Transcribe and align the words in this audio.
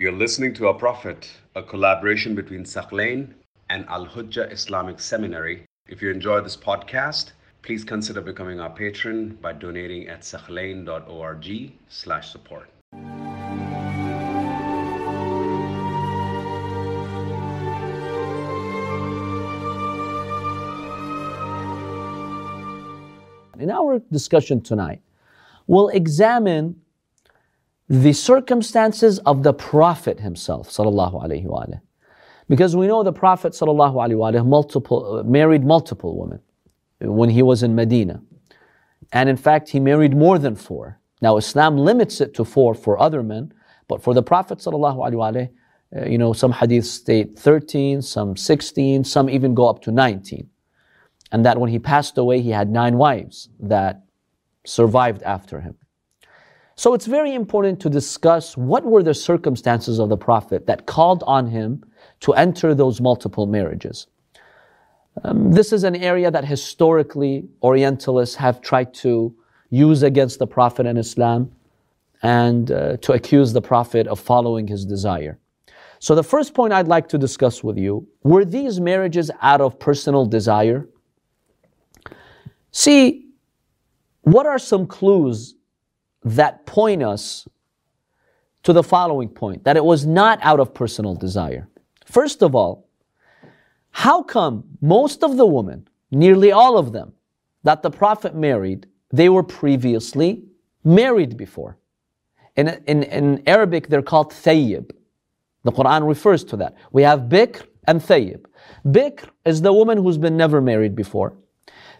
You're 0.00 0.12
listening 0.12 0.54
to 0.54 0.68
Our 0.68 0.74
Prophet, 0.74 1.28
a 1.56 1.62
collaboration 1.64 2.36
between 2.36 2.62
Thaqlain 2.62 3.34
and 3.68 3.84
Al 3.88 4.06
Hujjah 4.06 4.52
Islamic 4.52 5.00
Seminary. 5.00 5.64
If 5.88 6.00
you 6.00 6.12
enjoy 6.12 6.40
this 6.40 6.56
podcast, 6.56 7.32
please 7.62 7.82
consider 7.82 8.20
becoming 8.20 8.60
our 8.60 8.70
patron 8.70 9.36
by 9.42 9.54
donating 9.54 10.06
at 10.06 10.20
thaqlain.org 10.20 11.72
slash 11.88 12.30
support. 12.30 12.70
In 23.58 23.68
our 23.68 23.98
discussion 24.12 24.60
tonight, 24.60 25.00
we'll 25.66 25.88
examine 25.88 26.80
the 27.88 28.12
circumstances 28.12 29.18
of 29.20 29.42
the 29.42 29.52
Prophet 29.52 30.20
himself, 30.20 30.68
sallallahu 30.68 31.24
alaihi 31.24 31.46
wasallam. 31.46 31.80
Because 32.48 32.76
we 32.76 32.86
know 32.86 33.02
the 33.02 33.12
Prophet 33.12 33.52
sallallahu 33.54 33.94
alaihi 33.94 34.16
wasallam 34.16 34.46
multiple 34.46 35.22
married 35.24 35.64
multiple 35.64 36.18
women 36.18 36.40
when 37.00 37.30
he 37.30 37.42
was 37.42 37.62
in 37.62 37.74
Medina, 37.74 38.22
and 39.12 39.28
in 39.28 39.36
fact 39.36 39.70
he 39.70 39.80
married 39.80 40.14
more 40.14 40.38
than 40.38 40.54
four. 40.54 40.98
Now 41.22 41.38
Islam 41.38 41.78
limits 41.78 42.20
it 42.20 42.34
to 42.34 42.44
four 42.44 42.74
for 42.74 42.98
other 43.00 43.22
men, 43.22 43.52
but 43.88 44.02
for 44.02 44.12
the 44.12 44.22
Prophet 44.22 44.58
sallallahu 44.58 44.96
alaihi 44.96 45.14
wasallam, 45.14 45.50
uh, 45.96 46.04
you 46.06 46.18
know 46.18 46.34
some 46.34 46.52
hadiths 46.52 46.84
state 46.84 47.38
13, 47.38 48.02
some 48.02 48.36
16, 48.36 49.04
some 49.04 49.30
even 49.30 49.54
go 49.54 49.66
up 49.66 49.80
to 49.82 49.90
19, 49.90 50.46
and 51.32 51.46
that 51.46 51.58
when 51.58 51.70
he 51.70 51.78
passed 51.78 52.18
away 52.18 52.42
he 52.42 52.50
had 52.50 52.70
nine 52.70 52.98
wives 52.98 53.48
that 53.60 54.02
survived 54.66 55.22
after 55.22 55.62
him. 55.62 55.74
So 56.78 56.94
it's 56.94 57.06
very 57.06 57.34
important 57.34 57.80
to 57.80 57.90
discuss 57.90 58.56
what 58.56 58.84
were 58.84 59.02
the 59.02 59.12
circumstances 59.12 59.98
of 59.98 60.10
the 60.10 60.16
Prophet 60.16 60.68
that 60.68 60.86
called 60.86 61.24
on 61.26 61.48
him 61.48 61.82
to 62.20 62.34
enter 62.34 62.72
those 62.72 63.00
multiple 63.00 63.48
marriages. 63.48 64.06
Um, 65.24 65.50
this 65.50 65.72
is 65.72 65.82
an 65.82 65.96
area 65.96 66.30
that 66.30 66.44
historically 66.44 67.48
Orientalists 67.64 68.36
have 68.36 68.60
tried 68.60 68.94
to 68.94 69.34
use 69.70 70.04
against 70.04 70.38
the 70.38 70.46
Prophet 70.46 70.86
and 70.86 70.96
Islam 70.96 71.50
and 72.22 72.70
uh, 72.70 72.96
to 72.98 73.12
accuse 73.12 73.52
the 73.52 73.60
Prophet 73.60 74.06
of 74.06 74.20
following 74.20 74.68
his 74.68 74.84
desire. 74.84 75.36
So, 75.98 76.14
the 76.14 76.22
first 76.22 76.54
point 76.54 76.72
I'd 76.72 76.86
like 76.86 77.08
to 77.08 77.18
discuss 77.18 77.64
with 77.64 77.76
you 77.76 78.06
were 78.22 78.44
these 78.44 78.78
marriages 78.78 79.32
out 79.42 79.60
of 79.60 79.80
personal 79.80 80.26
desire? 80.26 80.88
See, 82.70 83.26
what 84.22 84.46
are 84.46 84.60
some 84.60 84.86
clues 84.86 85.56
that 86.24 86.66
point 86.66 87.02
us 87.02 87.48
to 88.62 88.72
the 88.72 88.82
following 88.82 89.28
point 89.28 89.64
that 89.64 89.76
it 89.76 89.84
was 89.84 90.06
not 90.06 90.38
out 90.42 90.60
of 90.60 90.74
personal 90.74 91.14
desire. 91.14 91.68
First 92.04 92.42
of 92.42 92.54
all, 92.54 92.88
how 93.90 94.22
come 94.22 94.64
most 94.80 95.22
of 95.22 95.36
the 95.36 95.46
women, 95.46 95.88
nearly 96.10 96.52
all 96.52 96.78
of 96.78 96.92
them, 96.92 97.12
that 97.64 97.82
the 97.82 97.90
Prophet 97.90 98.34
married, 98.34 98.86
they 99.10 99.28
were 99.28 99.42
previously 99.42 100.44
married 100.84 101.36
before? 101.36 101.78
In, 102.56 102.68
in, 102.86 103.04
in 103.04 103.42
Arabic, 103.46 103.88
they're 103.88 104.02
called 104.02 104.32
thayyib. 104.32 104.90
The 105.64 105.72
Quran 105.72 106.06
refers 106.06 106.44
to 106.44 106.56
that. 106.56 106.74
We 106.92 107.02
have 107.02 107.22
bikr 107.22 107.66
and 107.86 108.00
thayyib. 108.00 108.44
Bikr 108.86 109.28
is 109.44 109.62
the 109.62 109.72
woman 109.72 109.98
who's 109.98 110.18
been 110.18 110.36
never 110.36 110.60
married 110.60 110.94
before. 110.94 111.34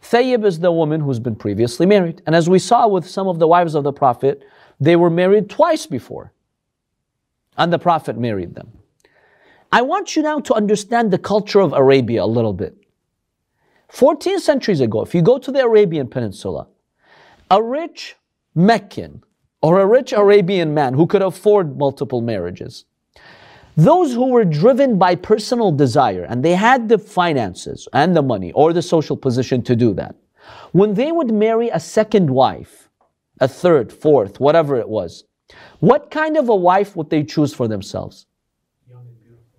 Thayyib 0.03 0.45
is 0.45 0.61
the 0.61 0.73
woman 0.73 1.01
who's 1.01 1.19
been 1.19 1.37
previously 1.37 1.87
married. 1.87 2.23
And 2.27 2.35
as 2.35 2.49
we 2.49 2.59
saw 2.59 2.87
with 2.87 3.09
some 3.09 3.29
of 3.29 3.39
the 3.39 3.49
wives 3.49 3.75
of 3.75 3.85
the 3.85 3.93
Prophet, 3.93 4.43
they 4.81 4.97
were 4.97 5.11
married 5.11 5.51
twice 5.51 5.87
before. 5.87 6.33
And 7.57 7.73
the 7.73 7.79
Prophet 7.79 8.17
married 8.17 8.55
them. 8.55 8.73
I 9.73 9.83
want 9.83 10.17
you 10.17 10.23
now 10.23 10.41
to 10.41 10.55
understand 10.55 11.11
the 11.11 11.19
culture 11.19 11.61
of 11.61 11.73
Arabia 11.73 12.25
a 12.25 12.27
little 12.27 12.53
bit. 12.53 12.77
14 13.89 14.41
centuries 14.41 14.81
ago, 14.81 15.03
if 15.03 15.15
you 15.15 15.23
go 15.23 15.39
to 15.39 15.51
the 15.51 15.61
Arabian 15.61 16.09
Peninsula, 16.09 16.69
a 17.51 17.63
rich 17.63 18.17
Meccan 18.55 19.23
or 19.63 19.81
a 19.81 19.87
rich 19.87 20.13
Arabian 20.13 20.73
man 20.73 20.95
who 20.95 21.07
could 21.07 21.23
afford 21.23 21.79
multiple 21.79 22.21
marriages 22.21 22.85
those 23.79 24.13
who 24.13 24.27
were 24.31 24.45
driven 24.45 24.99
by 24.99 25.15
personal 25.15 25.71
desire 25.71 26.25
and 26.25 26.45
they 26.45 26.57
had 26.57 26.89
the 26.89 26.99
finances 26.99 27.87
and 27.93 28.17
the 28.17 28.23
money 28.23 28.51
or 28.53 28.73
the 28.73 28.83
social 28.83 29.17
position 29.17 29.63
to 29.63 29.77
do 29.77 29.95
that, 29.95 30.17
when 30.73 30.95
they 30.95 31.13
would 31.13 31.33
marry 31.33 31.69
a 31.69 31.79
second 31.79 32.29
wife, 32.29 32.91
a 33.41 33.47
third, 33.47 33.93
fourth, 33.93 34.41
whatever 34.41 34.75
it 34.75 34.89
was, 34.89 35.23
what 35.79 36.11
kind 36.11 36.37
of 36.37 36.49
a 36.49 36.57
wife 36.57 36.97
would 36.97 37.09
they 37.09 37.23
choose 37.23 37.55
for 37.55 37.69
themselves? 37.69 38.27
Young 38.89 39.07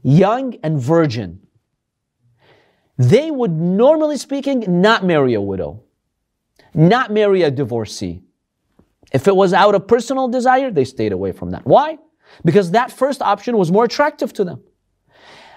and, 0.03 0.19
Young 0.19 0.55
and 0.63 0.81
virgin. 0.81 1.39
They 2.97 3.31
would, 3.31 3.53
normally 3.53 4.17
speaking, 4.17 4.81
not 4.81 5.05
marry 5.05 5.33
a 5.33 5.41
widow, 5.41 5.81
not 6.73 7.09
marry 7.09 7.43
a 7.43 7.51
divorcee. 7.51 8.21
If 9.13 9.29
it 9.29 9.35
was 9.35 9.53
out 9.53 9.75
of 9.75 9.87
personal 9.87 10.27
desire, 10.27 10.71
they 10.71 10.83
stayed 10.83 11.13
away 11.13 11.31
from 11.31 11.51
that. 11.51 11.65
Why? 11.65 11.99
Because 12.43 12.71
that 12.71 12.91
first 12.91 13.21
option 13.21 13.57
was 13.57 13.71
more 13.71 13.85
attractive 13.85 14.33
to 14.33 14.43
them. 14.43 14.63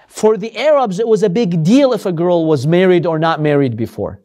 For 0.07 0.37
the 0.37 0.55
Arabs, 0.57 0.99
it 0.99 1.07
was 1.07 1.23
a 1.23 1.29
big 1.29 1.63
deal 1.63 1.93
if 1.93 2.05
a 2.05 2.11
girl 2.11 2.45
was 2.45 2.67
married 2.67 3.05
or 3.05 3.17
not 3.17 3.41
married 3.41 3.75
before. 3.75 4.21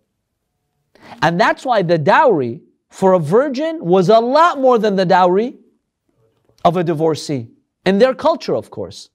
And 1.22 1.40
that's 1.40 1.64
why 1.64 1.82
the 1.82 1.98
dowry 1.98 2.60
for 2.90 3.14
a 3.14 3.18
virgin 3.18 3.84
was 3.84 4.08
a 4.08 4.18
lot 4.18 4.60
more 4.60 4.78
than 4.78 4.96
the 4.96 5.06
dowry 5.06 5.56
of 6.64 6.76
a 6.76 6.84
divorcee. 6.84 7.48
In 7.86 7.98
their 7.98 8.14
culture, 8.14 8.54
of 8.54 8.70
course. 8.70 9.08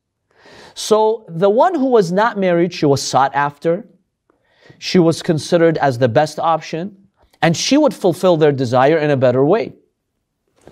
So 0.74 1.26
the 1.30 1.50
one 1.50 1.76
who 1.76 1.88
was 1.88 2.12
not 2.12 2.38
married, 2.38 2.74
she 2.74 2.86
was 2.86 3.02
sought 3.02 3.36
after. 3.36 3.88
She 4.80 4.98
was 4.98 5.22
considered 5.22 5.78
as 5.78 6.00
the 6.00 6.10
best 6.10 6.40
option. 6.40 7.08
And 7.42 7.56
she 7.56 7.78
would 7.78 7.94
fulfill 7.94 8.38
their 8.38 8.52
desire 8.52 8.98
in 8.98 9.12
a 9.12 9.18
better 9.18 9.46
way. 9.46 9.74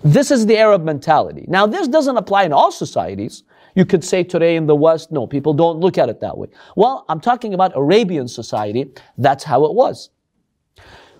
This 0.03 0.31
is 0.31 0.45
the 0.45 0.57
Arab 0.57 0.83
mentality. 0.83 1.45
Now, 1.47 1.67
this 1.67 1.87
doesn't 1.87 2.17
apply 2.17 2.43
in 2.43 2.53
all 2.53 2.71
societies. 2.71 3.43
You 3.75 3.85
could 3.85 4.03
say 4.03 4.23
today 4.23 4.55
in 4.55 4.67
the 4.67 4.75
West, 4.75 5.11
no, 5.11 5.27
people 5.27 5.53
don't 5.53 5.79
look 5.79 5.97
at 5.97 6.09
it 6.09 6.19
that 6.21 6.37
way. 6.37 6.47
Well, 6.75 7.05
I'm 7.07 7.21
talking 7.21 7.53
about 7.53 7.71
Arabian 7.75 8.27
society. 8.27 8.91
That's 9.17 9.43
how 9.43 9.65
it 9.65 9.73
was. 9.73 10.09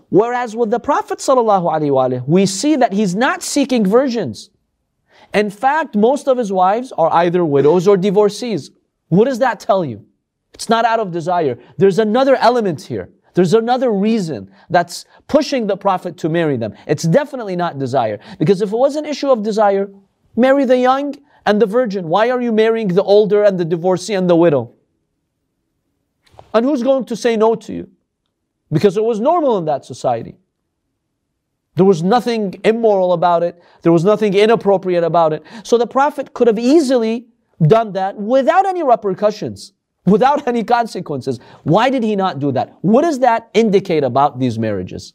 Whereas 0.09 0.55
with 0.55 0.71
the 0.71 0.79
Prophet 0.79 1.19
ﷺ, 1.19 2.27
we 2.27 2.45
see 2.45 2.75
that 2.75 2.91
he's 2.91 3.15
not 3.15 3.41
seeking 3.43 3.85
virgins. 3.85 4.49
In 5.33 5.49
fact, 5.49 5.95
most 5.95 6.27
of 6.27 6.37
his 6.37 6.51
wives 6.51 6.91
are 6.97 7.09
either 7.13 7.45
widows 7.45 7.87
or 7.87 7.95
divorcees. 7.95 8.71
What 9.07 9.25
does 9.25 9.39
that 9.39 9.61
tell 9.61 9.85
you? 9.85 10.05
It's 10.53 10.67
not 10.67 10.83
out 10.83 10.99
of 10.99 11.11
desire. 11.11 11.57
There's 11.77 11.99
another 11.99 12.35
element 12.35 12.81
here. 12.81 13.09
There's 13.33 13.53
another 13.53 13.91
reason 13.91 14.51
that's 14.69 15.05
pushing 15.27 15.67
the 15.67 15.77
Prophet 15.77 16.17
to 16.17 16.29
marry 16.29 16.57
them. 16.57 16.73
It's 16.85 17.03
definitely 17.03 17.55
not 17.55 17.79
desire. 17.79 18.19
Because 18.39 18.61
if 18.61 18.73
it 18.73 18.77
was 18.77 18.95
an 18.95 19.05
issue 19.05 19.31
of 19.31 19.43
desire, 19.43 19.89
marry 20.35 20.65
the 20.65 20.77
young 20.77 21.15
and 21.45 21.61
the 21.61 21.65
virgin. 21.65 22.07
Why 22.07 22.29
are 22.29 22.41
you 22.41 22.51
marrying 22.51 22.89
the 22.89 23.03
older 23.03 23.43
and 23.43 23.59
the 23.59 23.65
divorcee 23.65 24.13
and 24.13 24.29
the 24.29 24.35
widow? 24.35 24.73
And 26.53 26.65
who's 26.65 26.83
going 26.83 27.05
to 27.05 27.15
say 27.15 27.37
no 27.37 27.55
to 27.55 27.73
you? 27.73 27.89
Because 28.71 28.97
it 28.97 29.03
was 29.03 29.19
normal 29.19 29.57
in 29.57 29.65
that 29.65 29.85
society. 29.85 30.37
There 31.75 31.85
was 31.85 32.03
nothing 32.03 32.59
immoral 32.65 33.13
about 33.13 33.43
it. 33.43 33.61
There 33.81 33.93
was 33.93 34.03
nothing 34.03 34.33
inappropriate 34.33 35.05
about 35.05 35.31
it. 35.31 35.43
So 35.63 35.77
the 35.77 35.87
Prophet 35.87 36.33
could 36.33 36.47
have 36.47 36.59
easily 36.59 37.27
done 37.61 37.93
that 37.93 38.17
without 38.17 38.65
any 38.65 38.83
repercussions 38.83 39.71
without 40.05 40.47
any 40.51 40.63
consequences. 40.63 41.39
Why 41.63 41.89
did 41.89 42.03
he 42.03 42.15
not 42.15 42.39
do 42.39 42.51
that? 42.51 42.75
What 42.81 43.01
does 43.01 43.19
that 43.19 43.49
indicate 43.53 44.03
about 44.03 44.39
these 44.39 44.57
marriages? 44.57 45.13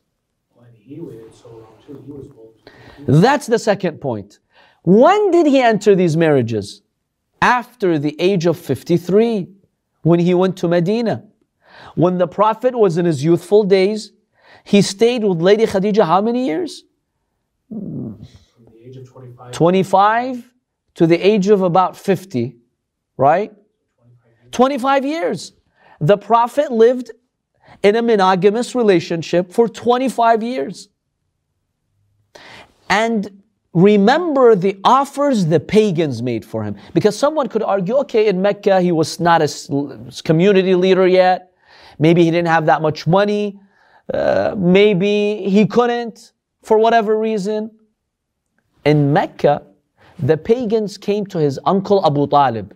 That's 3.06 3.46
the 3.46 3.58
second 3.58 4.00
point. 4.00 4.38
When 4.82 5.30
did 5.30 5.46
he 5.46 5.60
enter 5.60 5.94
these 5.94 6.16
marriages? 6.16 6.82
After 7.42 7.98
the 7.98 8.16
age 8.20 8.46
of 8.46 8.56
53, 8.56 9.48
when 10.06 10.20
he 10.20 10.34
went 10.34 10.56
to 10.58 10.68
Medina. 10.68 11.24
When 11.96 12.18
the 12.18 12.28
Prophet 12.28 12.78
was 12.78 12.96
in 12.96 13.04
his 13.06 13.24
youthful 13.24 13.64
days, 13.64 14.12
he 14.62 14.80
stayed 14.80 15.24
with 15.24 15.40
Lady 15.42 15.66
Khadija 15.66 16.04
how 16.06 16.20
many 16.20 16.46
years? 16.46 16.84
From 17.68 18.18
the 18.66 18.86
age 18.86 18.96
of 18.96 19.08
25. 19.08 19.52
25 19.52 20.52
to 20.94 21.06
the 21.08 21.18
age 21.18 21.48
of 21.48 21.62
about 21.62 21.96
50, 21.96 22.56
right? 23.16 23.52
25 24.56 25.04
years. 25.04 25.52
The 26.00 26.16
Prophet 26.16 26.72
lived 26.72 27.10
in 27.82 27.94
a 27.94 28.00
monogamous 28.00 28.74
relationship 28.74 29.52
for 29.52 29.68
25 29.68 30.42
years. 30.42 30.88
And 32.88 33.42
remember 33.74 34.54
the 34.54 34.80
offers 34.82 35.44
the 35.44 35.60
pagans 35.60 36.22
made 36.22 36.42
for 36.42 36.64
him. 36.64 36.74
Because 36.94 37.18
someone 37.18 37.50
could 37.50 37.62
argue, 37.62 37.96
okay, 37.96 38.28
in 38.28 38.40
Mecca, 38.40 38.80
he 38.80 38.92
was 38.92 39.20
not 39.20 39.42
a 39.42 40.22
community 40.24 40.74
leader 40.74 41.06
yet. 41.06 41.52
Maybe 41.98 42.24
he 42.24 42.30
didn't 42.30 42.48
have 42.48 42.64
that 42.64 42.80
much 42.80 43.06
money. 43.06 43.60
Uh, 44.14 44.54
maybe 44.56 45.50
he 45.50 45.66
couldn't 45.66 46.32
for 46.62 46.78
whatever 46.78 47.18
reason. 47.18 47.70
In 48.86 49.12
Mecca, 49.12 49.66
the 50.18 50.38
pagans 50.38 50.96
came 50.96 51.26
to 51.26 51.38
his 51.38 51.60
uncle 51.66 52.06
Abu 52.06 52.26
Talib 52.26 52.74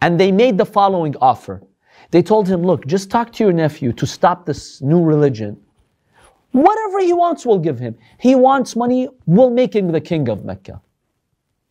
and 0.00 0.18
they 0.18 0.32
made 0.32 0.58
the 0.58 0.64
following 0.64 1.14
offer. 1.20 1.62
They 2.10 2.22
told 2.22 2.48
him, 2.48 2.62
Look, 2.62 2.86
just 2.86 3.10
talk 3.10 3.32
to 3.34 3.44
your 3.44 3.52
nephew 3.52 3.92
to 3.94 4.06
stop 4.06 4.46
this 4.46 4.80
new 4.80 5.02
religion. 5.02 5.60
Whatever 6.52 7.00
he 7.00 7.12
wants, 7.12 7.44
we'll 7.44 7.58
give 7.58 7.78
him. 7.78 7.96
He 8.18 8.34
wants 8.34 8.76
money, 8.76 9.08
we'll 9.26 9.50
make 9.50 9.74
him 9.74 9.90
the 9.90 10.00
king 10.00 10.28
of 10.28 10.44
Mecca. 10.44 10.80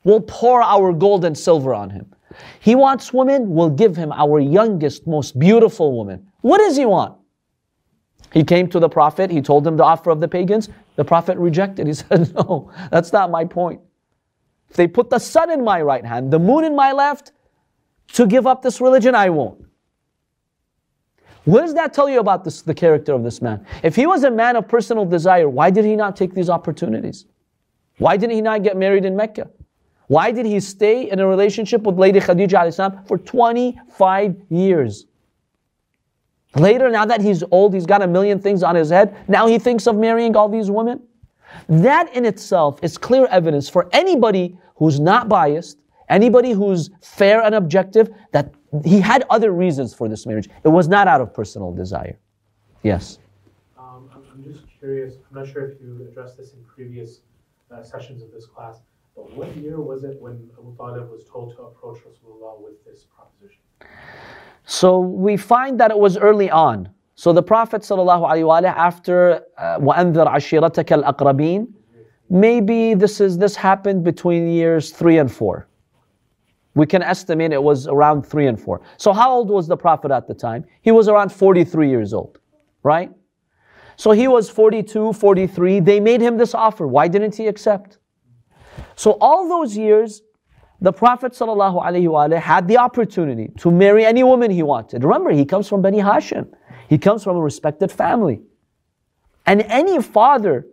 We'll 0.03 0.21
pour 0.21 0.61
our 0.61 0.91
gold 0.91 1.23
and 1.23 1.38
silver 1.38 1.73
on 1.73 1.89
him. 1.89 2.13
He 2.59 2.75
wants 2.75 3.13
women, 3.13 3.50
we'll 3.50 3.69
give 3.69 3.95
him 3.95 4.11
our 4.11 4.39
youngest, 4.39 5.07
most 5.07 5.39
beautiful 5.39 5.95
woman. 5.95 6.27
What 6.41 6.57
does 6.57 6.75
he 6.75 6.85
want? 6.85 7.15
He 8.33 8.44
came 8.44 8.67
to 8.69 8.79
the 8.79 8.89
Prophet, 8.89 9.29
he 9.29 9.41
told 9.41 9.65
him 9.65 9.77
the 9.77 9.83
offer 9.83 10.09
of 10.09 10.19
the 10.19 10.27
pagans. 10.27 10.67
The 10.95 11.05
Prophet 11.05 11.38
rejected. 11.38 11.88
He 11.88 11.94
said, 12.03 12.33
No, 12.33 12.71
that's 12.91 13.13
not 13.13 13.31
my 13.31 13.45
point. 13.45 13.79
If 14.69 14.75
they 14.75 14.88
put 14.88 15.09
the 15.09 15.19
sun 15.19 15.51
in 15.51 15.63
my 15.63 15.81
right 15.81 16.03
hand, 16.03 16.31
the 16.31 16.39
moon 16.39 16.65
in 16.65 16.75
my 16.75 16.91
left, 16.91 17.31
to 18.09 18.27
give 18.27 18.45
up 18.45 18.61
this 18.61 18.79
religion, 18.79 19.15
I 19.15 19.29
won't. 19.29 19.65
What 21.45 21.61
does 21.61 21.73
that 21.73 21.94
tell 21.94 22.07
you 22.07 22.19
about 22.19 22.44
this, 22.44 22.61
the 22.61 22.73
character 22.73 23.13
of 23.13 23.23
this 23.23 23.41
man? 23.41 23.65
If 23.83 23.95
he 23.95 24.05
was 24.05 24.23
a 24.23 24.31
man 24.31 24.55
of 24.55 24.67
personal 24.67 25.05
desire, 25.05 25.50
why 25.50 25.71
did 25.71 25.83
he 25.83 25.95
not 25.95 26.15
take 26.15 26.33
these 26.33 26.50
opportunities? 26.50 27.25
Why 27.97 28.17
didn't 28.17 28.35
he 28.35 28.41
not 28.41 28.63
get 28.63 28.77
married 28.77 29.05
in 29.05 29.15
Mecca? 29.15 29.50
Why 30.07 30.31
did 30.31 30.45
he 30.45 30.59
stay 30.59 31.09
in 31.09 31.19
a 31.19 31.27
relationship 31.27 31.81
with 31.83 31.97
Lady 31.97 32.19
Khadija 32.19 33.07
for 33.07 33.17
25 33.17 34.35
years? 34.50 35.05
Later, 36.55 36.89
now 36.89 37.05
that 37.05 37.21
he's 37.21 37.44
old, 37.51 37.73
he's 37.73 37.85
got 37.85 38.01
a 38.01 38.07
million 38.07 38.39
things 38.39 38.63
on 38.63 38.75
his 38.75 38.89
head, 38.89 39.15
now 39.27 39.47
he 39.47 39.57
thinks 39.57 39.88
of 39.88 39.95
marrying 39.95 40.35
all 40.35 40.47
these 40.47 40.69
women. 40.69 41.01
That 41.67 42.13
in 42.15 42.25
itself 42.25 42.79
is 42.83 42.97
clear 42.97 43.25
evidence 43.27 43.69
for 43.69 43.89
anybody 43.91 44.57
who's 44.75 45.00
not 45.00 45.29
biased, 45.29 45.77
anybody 46.08 46.52
who's 46.52 46.90
fair 47.02 47.43
and 47.43 47.55
objective, 47.55 48.11
that 48.32 48.55
he 48.85 49.00
had 49.00 49.25
other 49.31 49.52
reasons 49.52 49.94
for 49.94 50.08
this 50.08 50.26
marriage. 50.26 50.49
It 50.64 50.69
was 50.69 50.88
not 50.88 51.08
out 51.08 51.20
of 51.20 51.32
personal 51.35 51.73
desire. 51.73 52.19
Yes. 52.82 53.19
Um, 53.79 54.11
I'm, 54.14 54.23
I'm 54.32 54.44
just 54.44 54.64
curious, 54.79 55.14
I'm 55.31 55.38
not 55.40 55.52
sure 55.52 55.69
if 55.69 55.81
you 55.81 56.06
addressed 56.08 56.37
this 56.37 56.52
in 56.52 56.64
previous 56.64 57.20
uh, 57.70 57.82
sessions 57.82 58.23
of 58.23 58.31
this 58.32 58.46
class, 58.46 58.81
but 59.17 59.31
what 59.35 59.55
year 59.56 59.81
was 59.81 60.05
it 60.05 60.20
when 60.20 60.49
Abu 60.58 60.76
Talib 60.76 61.11
was 61.11 61.25
told 61.25 61.56
to 61.56 61.62
approach 61.62 61.99
Rasulullah 61.99 62.61
with 62.61 62.85
this 62.85 63.06
proposition? 63.14 63.61
So 64.64 65.00
we 65.00 65.37
find 65.37 65.81
that 65.81 65.90
it 65.90 65.99
was 65.99 66.17
early 66.17 66.50
on. 66.50 66.88
So 67.14 67.32
the 67.32 67.43
Prophet 67.43 67.82
ﷺ, 67.82 68.64
after 68.64 69.43
uh, 69.56 69.79
وَأَنذِرْ 69.81 70.29
عَشِيرَتَكَ 70.29 71.02
الْأَقْرَبِينَ, 71.02 71.67
maybe 72.31 72.94
this 72.94 73.20
is 73.20 73.38
this 73.38 73.56
happened 73.56 74.05
between 74.05 74.46
years 74.49 74.93
three 74.93 75.19
and 75.19 75.32
four. 75.32 75.67
We 76.75 76.86
can 76.86 77.04
estimate 77.04 77.52
it 77.52 77.62
was 77.62 77.88
around 77.88 78.24
three 78.24 78.48
and 78.48 78.60
four. 78.60 78.81
So 78.98 79.14
how 79.14 79.31
old 79.31 79.50
was 79.50 79.68
the 79.68 79.78
Prophet 79.78 80.12
at 80.12 80.28
the 80.28 80.34
time? 80.34 80.66
He 80.81 80.92
was 80.92 81.08
around 81.08 81.31
43 81.31 81.90
years 81.90 82.14
old, 82.14 82.40
right? 82.81 83.12
So 83.96 84.12
he 84.12 84.28
was 84.28 84.50
42, 84.50 85.14
43. 85.14 85.80
They 85.80 86.00
made 86.00 86.22
him 86.22 86.38
this 86.38 86.56
offer. 86.56 86.88
Why 86.88 87.08
didn't 87.08 87.36
he 87.36 87.48
accept? 87.48 88.00
So 88.96 89.18
all 89.22 89.48
those 89.48 89.78
years, 89.78 90.24
the 90.81 90.92
Prophet 90.92 91.34
ﷺ 91.34 92.40
had 92.40 92.68
the 92.68 92.78
opportunity 92.78 93.50
to 93.60 93.72
marry 93.72 94.06
any 94.06 94.24
woman 94.24 94.52
he 94.52 94.64
wanted. 94.64 95.04
Remember, 95.04 95.31
he 95.31 95.46
comes 95.46 95.68
from 95.68 95.81
Bani 95.81 96.00
Hashim. 96.00 96.52
He 96.90 96.98
comes 96.98 97.24
from 97.24 97.38
a 97.38 97.42
respected 97.42 97.92
family. 97.92 98.42
And 99.46 99.62
any 99.62 100.02
father 100.02 100.68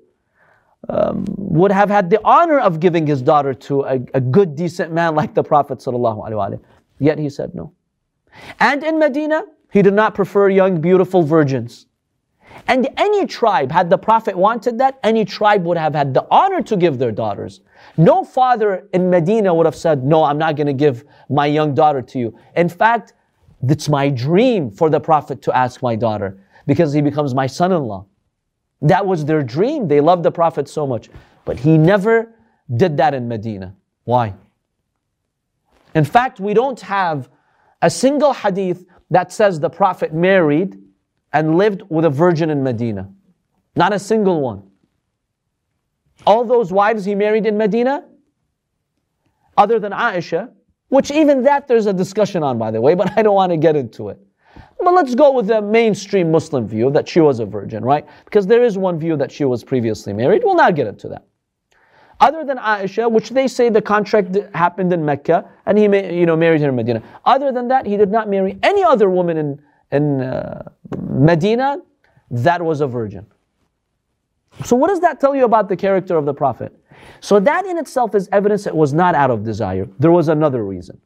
um, 0.89 1.25
would 1.51 1.73
have 1.73 1.91
had 1.91 2.09
the 2.11 2.21
honor 2.25 2.61
of 2.61 2.79
giving 2.79 3.07
his 3.07 3.21
daughter 3.21 3.53
to 3.53 3.83
a, 3.83 3.95
a 4.15 4.21
good, 4.21 4.55
decent 4.55 4.93
man 4.93 5.17
like 5.17 5.35
the 5.35 5.43
Prophet. 5.43 5.85
Yet 7.01 7.19
he 7.19 7.29
said 7.29 7.55
no. 7.55 7.73
And 8.61 8.85
in 8.85 9.01
Medina, 9.01 9.43
he 9.73 9.83
did 9.83 9.95
not 9.95 10.15
prefer 10.15 10.49
young, 10.49 10.81
beautiful 10.81 11.25
virgins. 11.25 11.87
And 12.69 12.89
any 12.97 13.27
tribe, 13.27 13.73
had 13.73 13.91
the 13.91 13.99
Prophet 13.99 14.37
wanted 14.37 14.79
that, 14.79 15.01
any 15.03 15.25
tribe 15.25 15.65
would 15.65 15.77
have 15.77 15.95
had 15.95 16.15
the 16.15 16.25
honor 16.31 16.63
to 16.63 16.77
give 16.77 16.99
their 16.99 17.11
daughters. 17.11 17.63
No 17.97 18.23
father 18.23 18.89
in 18.93 19.11
Medina 19.11 19.53
would 19.53 19.67
have 19.67 19.77
said, 19.77 20.05
No, 20.05 20.23
I'm 20.23 20.39
not 20.39 20.55
going 20.55 20.69
to 20.69 20.73
give 20.73 21.05
my 21.29 21.47
young 21.47 21.75
daughter 21.75 22.01
to 22.03 22.19
you. 22.19 22.39
In 22.55 22.69
fact, 22.69 23.15
it's 23.69 23.89
my 23.89 24.09
dream 24.09 24.71
for 24.71 24.89
the 24.89 25.01
Prophet 25.01 25.43
to 25.43 25.57
ask 25.57 25.83
my 25.83 25.97
daughter 25.97 26.41
because 26.67 26.93
he 26.93 27.03
becomes 27.03 27.35
my 27.35 27.49
son 27.49 27.73
in 27.73 27.83
law. 27.83 28.07
That 28.83 29.05
was 29.05 29.25
their 29.25 29.43
dream. 29.43 29.89
They 29.89 30.01
loved 30.01 30.23
the 30.23 30.31
Prophet 30.31 30.69
so 30.69 30.87
much. 30.87 31.11
But 31.51 31.59
he 31.59 31.77
never 31.77 32.33
did 32.77 32.99
that 32.99 33.13
in 33.13 33.27
Medina. 33.27 33.75
Why? 34.05 34.35
In 35.97 36.05
fact, 36.05 36.39
we 36.39 36.55
don't 36.55 36.79
have 36.83 37.29
a 37.83 37.91
single 37.91 38.33
hadith 38.33 38.87
that 39.11 39.33
says 39.33 39.59
the 39.59 39.69
Prophet 39.69 40.15
married 40.15 40.79
and 41.33 41.59
lived 41.59 41.83
with 41.89 42.05
a 42.05 42.09
virgin 42.09 42.51
in 42.51 42.63
Medina. 42.63 43.11
Not 43.75 43.93
a 43.93 43.99
single 43.99 44.41
one. 44.41 44.63
All 46.25 46.45
those 46.45 46.71
wives 46.71 47.05
he 47.05 47.17
married 47.17 47.47
in 47.47 47.59
Medina, 47.59 48.05
other 49.57 49.81
than 49.81 49.91
Aisha, 49.91 50.53
which 50.87 51.11
even 51.11 51.43
that 51.43 51.67
there's 51.67 51.87
a 51.87 51.93
discussion 51.93 52.45
on, 52.45 52.59
by 52.59 52.71
the 52.71 52.81
way, 52.81 52.95
but 53.01 53.19
I 53.19 53.23
don't 53.23 53.35
want 53.35 53.51
to 53.51 53.57
get 53.57 53.75
into 53.75 54.11
it. 54.11 54.21
But 54.79 54.95
let's 54.95 55.17
go 55.17 55.33
with 55.33 55.49
the 55.49 55.61
mainstream 55.61 56.31
Muslim 56.31 56.69
view 56.69 56.93
that 56.93 57.09
she 57.09 57.19
was 57.19 57.41
a 57.41 57.45
virgin, 57.45 57.85
right? 57.85 58.07
Because 58.25 58.47
there 58.47 58.63
is 58.63 58.79
one 58.79 59.01
view 59.01 59.17
that 59.17 59.33
she 59.33 59.45
was 59.45 59.65
previously 59.65 60.13
married. 60.13 60.43
We'll 60.45 60.55
not 60.55 60.77
get 60.77 60.87
into 60.87 61.09
that. 61.09 61.25
Other 62.21 62.45
than 62.45 62.59
Aisha, 62.59 63.11
which 63.11 63.31
they 63.31 63.49
say 63.49 63.71
the 63.71 63.81
contract 63.81 64.37
happened 64.55 64.93
in 64.93 65.05
Mecca 65.05 65.49
and 65.65 65.79
he 65.79 65.85
you 65.85 66.27
know, 66.27 66.37
married 66.37 66.61
her 66.61 66.69
in 66.69 66.77
Medina. 66.77 67.03
Other 67.25 67.51
than 67.51 67.69
that, 67.69 67.87
he 67.87 67.97
did 67.97 68.11
not 68.11 68.29
marry 68.29 68.59
any 68.63 68.85
other 68.85 69.09
woman 69.09 69.39
in, 69.39 69.63
in 69.91 70.21
uh, 70.21 70.71
Medina 70.99 71.79
that 72.31 72.63
was 72.63 72.81
a 72.81 72.87
virgin. 72.87 73.27
So, 74.65 74.77
what 74.77 74.89
does 74.89 75.01
that 75.01 75.21
tell 75.21 75.35
you 75.35 75.45
about 75.45 75.69
the 75.69 75.77
character 75.77 76.17
of 76.17 76.27
the 76.27 76.35
Prophet? 76.35 76.77
So, 77.21 77.41
that 77.41 77.65
in 77.67 77.79
itself 77.79 78.15
is 78.15 78.29
evidence 78.33 78.67
it 78.67 78.75
was 78.75 78.93
not 78.93 79.15
out 79.15 79.31
of 79.31 79.43
desire. 79.45 79.89
There 79.99 80.13
was 80.13 80.29
another 80.29 80.65
reason. 80.65 81.01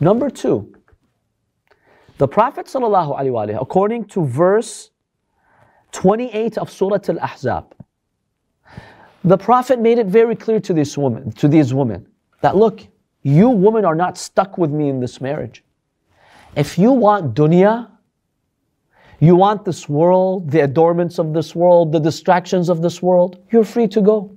Number 0.00 0.30
two, 0.30 0.74
the 2.18 2.28
Prophet 2.28 2.66
ﷺ, 2.66 3.60
according 3.60 4.06
to 4.06 4.24
verse 4.24 4.90
28 5.92 6.58
of 6.58 6.70
Surah 6.70 6.98
Al 7.08 7.18
Ahzab, 7.18 7.72
the 9.24 9.36
Prophet 9.36 9.80
made 9.80 9.98
it 9.98 10.06
very 10.06 10.36
clear 10.36 10.60
to 10.60 10.72
this 10.72 10.96
woman, 10.96 11.32
to 11.32 11.48
these 11.48 11.74
women, 11.74 12.06
that 12.40 12.56
look, 12.56 12.86
you 13.22 13.48
women 13.48 13.84
are 13.84 13.94
not 13.94 14.16
stuck 14.16 14.58
with 14.58 14.70
me 14.70 14.88
in 14.88 15.00
this 15.00 15.20
marriage. 15.20 15.64
If 16.56 16.78
you 16.78 16.92
want 16.92 17.34
dunya, 17.34 17.90
you 19.20 19.34
want 19.34 19.64
this 19.64 19.88
world, 19.88 20.50
the 20.50 20.60
adornments 20.60 21.18
of 21.18 21.34
this 21.34 21.54
world, 21.54 21.92
the 21.92 21.98
distractions 21.98 22.68
of 22.68 22.82
this 22.82 23.02
world, 23.02 23.44
you're 23.50 23.64
free 23.64 23.88
to 23.88 24.00
go. 24.00 24.36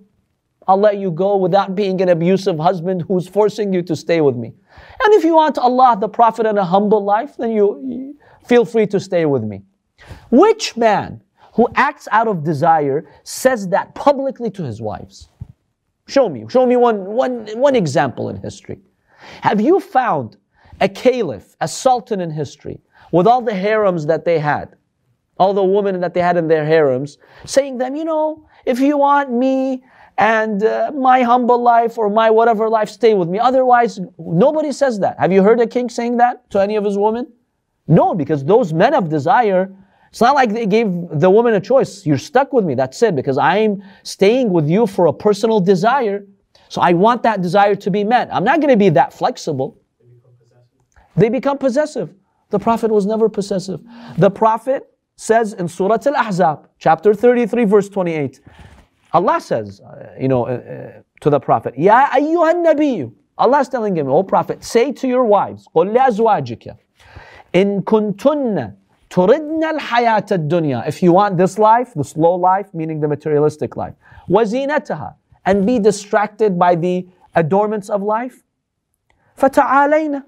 I'll 0.68 0.78
let 0.78 0.98
you 0.98 1.12
go 1.12 1.38
without 1.38 1.76
being 1.76 2.02
an 2.02 2.10
abusive 2.10 2.58
husband 2.60 3.04
who's 3.08 3.28
forcing 3.28 3.74
you 3.74 3.82
to 3.84 3.96
stay 3.96 4.22
with 4.22 4.36
me. 4.36 4.54
And 5.04 5.14
if 5.14 5.24
you 5.24 5.36
want 5.36 5.58
Allah, 5.58 5.98
the 6.00 6.10
Prophet, 6.10 6.46
and 6.46 6.58
a 6.58 6.66
humble 6.66 7.04
life, 7.04 7.38
then 7.38 7.52
you, 7.52 7.82
you 7.86 8.18
feel 8.46 8.66
free 8.66 8.88
to 8.88 9.00
stay 9.00 9.26
with 9.26 9.44
me. 9.44 9.64
Which 10.30 10.78
man 10.78 11.22
who 11.54 11.68
acts 11.76 12.08
out 12.12 12.28
of 12.28 12.44
desire 12.44 13.10
says 13.24 13.68
that 13.70 13.94
publicly 13.96 14.50
to 14.52 14.64
his 14.64 14.82
wives? 14.82 15.30
Show 16.08 16.30
me. 16.30 16.46
Show 16.50 16.66
me 16.66 16.76
one, 16.76 17.06
one, 17.06 17.48
one 17.60 17.76
example 17.76 18.30
in 18.30 18.38
history. 18.38 18.80
Have 19.42 19.62
you 19.62 19.80
found 19.80 20.38
a 20.80 20.90
caliph, 20.90 21.56
a 21.62 21.68
sultan 21.68 22.22
in 22.22 22.32
history, 22.32 22.82
with 23.12 23.28
all 23.28 23.42
the 23.42 23.54
harems 23.54 24.06
that 24.08 24.26
they 24.26 24.40
had, 24.40 24.76
all 25.38 25.54
the 25.54 25.64
women 25.64 26.00
that 26.02 26.14
they 26.14 26.22
had 26.22 26.38
in 26.38 26.48
their 26.48 26.66
harems, 26.66 27.18
saying 27.46 27.78
them, 27.78 27.96
you 27.96 28.06
know, 28.06 28.48
if 28.66 28.80
you 28.80 28.98
want 28.98 29.32
me 29.32 29.84
and 30.18 30.64
uh, 30.64 30.92
my 30.94 31.24
humble 31.24 31.62
life 31.62 31.98
or 31.98 32.10
my 32.10 32.30
whatever 32.30 32.70
life, 32.70 32.90
stay 32.90 33.14
with 33.14 33.28
me. 33.28 33.40
Otherwise, 33.40 34.00
nobody 34.18 34.72
says 34.72 35.00
that. 35.00 35.20
Have 35.20 35.32
you 35.32 35.42
heard 35.44 35.60
a 35.60 35.68
king 35.68 35.90
saying 35.90 36.18
that 36.18 36.50
to 36.52 36.60
any 36.60 36.76
of 36.76 36.84
his 36.84 36.98
women? 36.98 37.32
No, 37.88 38.14
because 38.14 38.44
those 38.44 38.74
men 38.74 38.94
of 38.94 39.10
desire, 39.10 39.74
it's 40.11 40.21
not 40.21 40.35
like 40.35 40.53
they 40.53 40.67
gave 40.67 40.87
the 41.11 41.29
woman 41.29 41.55
a 41.55 41.61
choice. 41.61 42.07
You're 42.07 42.19
stuck 42.19 42.53
with 42.53 42.65
me. 42.65 42.75
That's 42.75 43.03
it, 43.03 43.15
because 43.15 43.37
I'm 43.37 43.83
staying 44.03 44.51
with 44.51 44.69
you 44.69 44.87
for 44.87 45.07
a 45.07 45.13
personal 45.13 45.61
desire. 45.61 46.25
So 46.69 46.81
I 46.81 46.95
want 46.95 47.23
that 47.25 47.43
desire 47.43 47.75
to 47.77 47.91
be 47.91 48.03
met. 48.03 48.29
I'm 48.33 48.45
not 48.45 48.61
going 48.61 48.71
to 48.71 48.77
be 48.77 48.89
that 48.91 49.13
flexible. 49.13 49.79
They 51.17 51.29
become 51.29 51.59
possessive. 51.59 52.15
The 52.51 52.59
Prophet 52.59 52.91
was 52.91 53.07
never 53.07 53.29
possessive. 53.29 53.81
The 54.19 54.31
Prophet 54.31 54.91
says 55.17 55.53
in 55.55 55.69
Surah 55.69 55.99
Al 56.07 56.15
Ahzab, 56.15 56.67
chapter 56.79 57.15
33, 57.15 57.65
verse 57.65 57.89
28, 57.89 58.41
Allah 59.13 59.41
says, 59.41 59.81
uh, 59.81 60.15
you 60.21 60.29
know, 60.29 60.47
uh, 60.47 60.51
uh, 60.51 61.03
to 61.21 61.31
the 61.31 61.41
Prophet, 61.41 61.79
Ya 61.79 62.09
ayyuhan 62.11 62.65
nabiyyu. 62.65 63.13
Allah 63.39 63.61
is 63.61 63.69
telling 63.69 63.97
him, 63.97 64.09
O 64.09 64.23
Prophet, 64.23 64.65
say 64.65 64.93
to 64.93 65.09
your 65.09 65.25
wives, 65.25 65.69
قُلْ 65.75 65.95
لأزواجك 65.95 66.77
إن 67.55 67.83
كنتن 67.83 68.75
تردن 69.11 69.65
الحياة 69.65 70.27
الدنيا. 70.33 70.87
If 70.89 71.03
you 71.03 71.13
want 71.13 71.37
this 71.37 71.59
life, 71.59 71.95
the 71.95 72.05
slow 72.05 72.35
life, 72.35 72.73
meaning 72.75 73.01
the 73.01 73.09
materialistic 73.09 73.77
life, 73.77 73.95
وزينتها, 74.29 75.15
and 75.45 75.67
be 75.67 75.79
distracted 75.79 76.59
by 76.59 76.75
the 76.75 77.07
adornments 77.35 77.89
of 77.89 78.03
life? 78.03 78.43
فتعالينا 79.37 80.23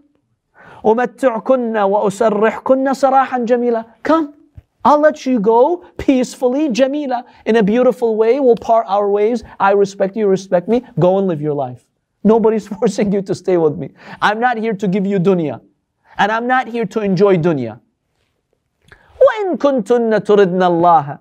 أمتعكن 0.86 1.76
وأسرحكن 1.76 2.94
سراحا 2.94 3.38
جميلا 3.38 3.84
Come, 4.02 4.34
I'll 4.84 5.00
let 5.00 5.26
you 5.26 5.40
go 5.40 5.84
peacefully, 5.98 6.68
Jamila, 6.68 7.24
in 7.44 7.56
a 7.56 7.62
beautiful 7.62 8.16
way. 8.16 8.38
We'll 8.38 8.56
part 8.56 8.86
our 8.88 9.10
ways. 9.10 9.42
I 9.58 9.72
respect 9.72 10.16
you, 10.16 10.28
respect 10.28 10.68
me. 10.68 10.84
Go 10.98 11.18
and 11.18 11.26
live 11.26 11.40
your 11.42 11.54
life. 11.54 11.84
Nobody's 12.22 12.68
forcing 12.68 13.12
you 13.12 13.22
to 13.22 13.34
stay 13.34 13.56
with 13.56 13.76
me. 13.76 13.90
I'm 14.22 14.38
not 14.40 14.56
here 14.56 14.74
to 14.74 14.88
give 14.88 15.04
you 15.04 15.18
dunya. 15.18 15.60
And 16.16 16.32
I'm 16.32 16.46
not 16.46 16.68
here 16.68 16.86
to 16.86 17.00
enjoy 17.00 17.36
dunya. 17.38 17.80
وإن 19.32 19.56
كنتن 19.56 20.22
تردن 20.24 20.62
الله 20.62 21.18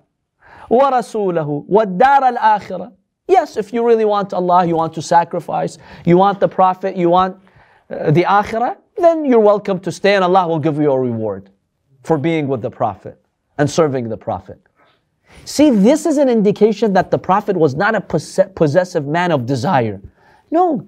ورسوله 0.70 1.64
والدار 1.68 2.28
الآخرة 2.28 2.92
Yes, 3.28 3.58
if 3.58 3.74
you 3.74 3.86
really 3.86 4.06
want 4.06 4.32
Allah, 4.32 4.64
you 4.64 4.74
want 4.74 4.94
to 4.94 5.02
sacrifice, 5.02 5.76
you 6.06 6.16
want 6.16 6.40
the 6.40 6.48
Prophet, 6.48 6.96
you 6.96 7.10
want 7.10 7.36
uh, 7.90 8.10
the 8.10 8.24
Akhirah, 8.24 8.78
then 8.96 9.26
you're 9.26 9.38
welcome 9.38 9.78
to 9.80 9.92
stay 9.92 10.14
and 10.14 10.24
Allah 10.24 10.48
will 10.48 10.58
give 10.58 10.78
you 10.78 10.90
a 10.90 10.98
reward 10.98 11.50
for 12.04 12.16
being 12.16 12.48
with 12.48 12.62
the 12.62 12.70
Prophet 12.70 13.22
and 13.58 13.70
serving 13.70 14.08
the 14.08 14.16
Prophet. 14.16 14.58
See, 15.44 15.70
this 15.70 16.06
is 16.06 16.16
an 16.16 16.30
indication 16.30 16.94
that 16.94 17.10
the 17.10 17.18
Prophet 17.18 17.56
was 17.56 17.74
not 17.74 17.94
a 17.94 18.00
possessive 18.00 19.06
man 19.06 19.30
of 19.30 19.44
desire. 19.44 20.00
No, 20.50 20.86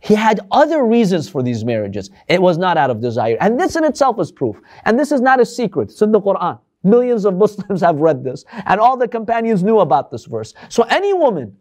he 0.00 0.14
had 0.14 0.40
other 0.50 0.84
reasons 0.84 1.28
for 1.28 1.42
these 1.42 1.64
marriages. 1.64 2.10
It 2.28 2.40
was 2.40 2.58
not 2.58 2.76
out 2.76 2.90
of 2.90 3.00
desire. 3.00 3.36
And 3.40 3.60
this 3.60 3.76
in 3.76 3.84
itself 3.84 4.18
is 4.18 4.32
proof. 4.32 4.60
And 4.84 4.98
this 4.98 5.12
is 5.12 5.20
not 5.20 5.40
a 5.40 5.46
secret. 5.46 5.90
It's 5.90 6.02
in 6.02 6.10
the 6.10 6.20
Quran. 6.20 6.58
Millions 6.82 7.26
of 7.26 7.36
Muslims 7.36 7.80
have 7.88 7.96
read 7.96 8.24
this. 8.24 8.44
And 8.66 8.80
all 8.80 8.96
the 8.96 9.08
companions 9.08 9.62
knew 9.62 9.80
about 9.80 10.10
this 10.10 10.24
verse. 10.24 10.54
So 10.68 10.84
any 10.84 11.12
woman, 11.12 11.56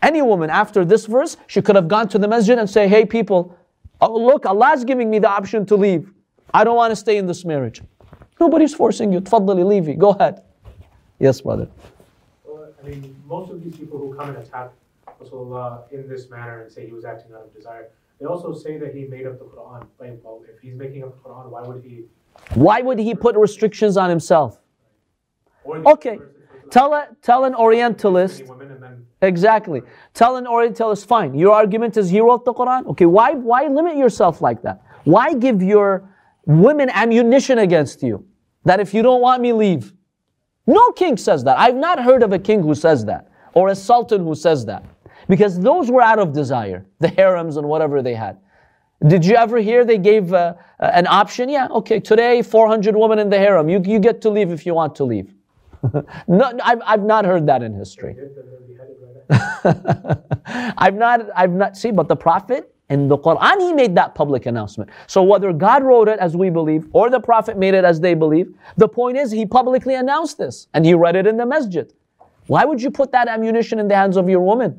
any 0.00 0.22
woman 0.22 0.50
after 0.50 0.84
this 0.84 1.06
verse, 1.06 1.36
she 1.48 1.60
could 1.60 1.76
have 1.76 1.88
gone 1.88 2.08
to 2.08 2.18
the 2.18 2.28
masjid 2.28 2.58
and 2.58 2.70
say, 2.70 2.86
hey 2.86 3.04
people, 3.04 3.56
oh, 4.00 4.16
look, 4.16 4.46
Allah's 4.46 4.84
giving 4.84 5.10
me 5.10 5.18
the 5.18 5.28
option 5.28 5.66
to 5.66 5.76
leave. 5.76 6.12
I 6.54 6.64
don't 6.64 6.76
want 6.76 6.92
to 6.92 6.96
stay 6.96 7.16
in 7.16 7.26
this 7.26 7.44
marriage. 7.44 7.82
Nobody's 8.38 8.74
forcing 8.74 9.12
you. 9.12 9.20
Tfaddali, 9.20 9.64
leave 9.64 9.98
Go 9.98 10.10
ahead. 10.10 10.42
Yes, 11.18 11.40
brother. 11.40 11.68
Well, 12.44 12.68
I 12.82 12.86
mean, 12.88 13.16
most 13.26 13.50
of 13.50 13.62
these 13.62 13.76
people 13.76 13.98
who 13.98 14.14
come 14.14 14.30
and 14.30 14.38
attack 14.38 14.70
Rasulullah 15.22 15.90
in 15.92 16.08
this 16.08 16.30
manner 16.30 16.62
and 16.62 16.70
say 16.70 16.86
he 16.86 16.92
was 16.92 17.04
acting 17.04 17.32
out 17.34 17.42
of 17.42 17.54
desire. 17.54 17.88
They 18.18 18.26
also 18.26 18.54
say 18.54 18.78
that 18.78 18.94
he 18.94 19.04
made 19.04 19.26
up 19.26 19.38
the 19.38 19.44
Quran. 19.44 19.86
Well, 19.98 20.42
if 20.48 20.60
he's 20.60 20.74
making 20.74 21.02
up 21.02 21.22
the 21.22 21.28
Quran, 21.28 21.50
why 21.50 21.62
would 21.62 21.82
he? 21.82 22.04
Why 22.54 22.80
would 22.80 22.98
he 22.98 23.14
put 23.14 23.36
restrictions 23.36 23.96
on 23.96 24.08
himself? 24.08 24.60
Okay, 25.66 26.20
tell 26.70 26.92
a, 26.94 27.08
tell 27.20 27.44
an 27.44 27.54
Orientalist. 27.54 28.44
Exactly. 29.20 29.82
Tell 30.14 30.36
an 30.36 30.46
Orientalist, 30.46 31.06
fine. 31.06 31.34
Your 31.34 31.52
argument 31.52 31.96
is 31.96 32.10
he 32.10 32.20
wrote 32.20 32.44
the 32.44 32.52
Quran. 32.52 32.86
Okay, 32.86 33.06
why 33.06 33.32
why 33.32 33.66
limit 33.66 33.96
yourself 33.96 34.40
like 34.40 34.62
that? 34.62 34.82
Why 35.04 35.34
give 35.34 35.62
your 35.62 36.08
women 36.46 36.90
ammunition 36.90 37.58
against 37.58 38.02
you? 38.02 38.26
That 38.64 38.80
if 38.80 38.94
you 38.94 39.02
don't 39.02 39.20
want 39.20 39.42
me, 39.42 39.52
leave. 39.52 39.92
No 40.66 40.92
king 40.92 41.16
says 41.16 41.42
that. 41.44 41.58
I've 41.58 41.74
not 41.74 42.02
heard 42.02 42.22
of 42.22 42.32
a 42.32 42.38
king 42.38 42.62
who 42.62 42.74
says 42.74 43.04
that 43.06 43.28
or 43.54 43.68
a 43.68 43.74
sultan 43.74 44.22
who 44.22 44.34
says 44.34 44.64
that 44.66 44.84
because 45.32 45.58
those 45.58 45.90
were 45.90 46.02
out 46.02 46.18
of 46.18 46.34
desire, 46.34 46.84
the 46.98 47.08
harems 47.08 47.56
and 47.56 47.66
whatever 47.66 48.02
they 48.02 48.14
had. 48.14 48.36
Did 49.06 49.24
you 49.24 49.34
ever 49.34 49.56
hear 49.60 49.82
they 49.82 49.96
gave 49.96 50.34
uh, 50.34 50.52
uh 50.78 50.90
an 50.92 51.06
option? 51.06 51.48
Yeah, 51.48 51.68
okay, 51.70 52.00
today 52.00 52.42
400 52.42 52.94
women 52.94 53.18
in 53.18 53.30
the 53.30 53.38
harem. 53.38 53.70
You, 53.70 53.80
you 53.82 53.98
get 53.98 54.20
to 54.20 54.28
leave 54.28 54.50
if 54.50 54.66
you 54.66 54.74
want 54.74 54.94
to 54.96 55.04
leave. 55.04 55.32
no, 56.28 56.52
I've, 56.62 56.82
I've 56.84 57.02
not 57.02 57.24
heard 57.24 57.46
that 57.46 57.62
in 57.62 57.72
history. 57.72 58.14
I've 60.84 60.96
not, 60.96 61.26
I've 61.34 61.52
not, 61.52 61.78
see, 61.78 61.92
but 61.92 62.08
the 62.08 62.16
Prophet 62.28 62.70
in 62.90 63.08
the 63.08 63.16
Quran, 63.16 63.58
he 63.58 63.72
made 63.72 63.94
that 63.94 64.14
public 64.14 64.44
announcement. 64.44 64.90
So 65.06 65.22
whether 65.22 65.50
God 65.54 65.82
wrote 65.82 66.08
it 66.08 66.18
as 66.18 66.36
we 66.36 66.50
believe 66.50 66.88
or 66.92 67.08
the 67.08 67.20
Prophet 67.20 67.56
made 67.56 67.72
it 67.72 67.86
as 67.86 68.00
they 68.00 68.12
believe, 68.12 68.54
the 68.76 68.86
point 68.86 69.16
is 69.16 69.30
he 69.30 69.46
publicly 69.46 69.94
announced 69.94 70.36
this 70.36 70.68
and 70.74 70.84
he 70.84 70.92
read 70.92 71.16
it 71.16 71.26
in 71.26 71.38
the 71.38 71.46
masjid. 71.46 71.90
Why 72.48 72.66
would 72.66 72.82
you 72.82 72.90
put 72.90 73.12
that 73.12 73.28
ammunition 73.28 73.78
in 73.78 73.88
the 73.88 73.96
hands 73.96 74.18
of 74.18 74.28
your 74.28 74.40
woman? 74.40 74.78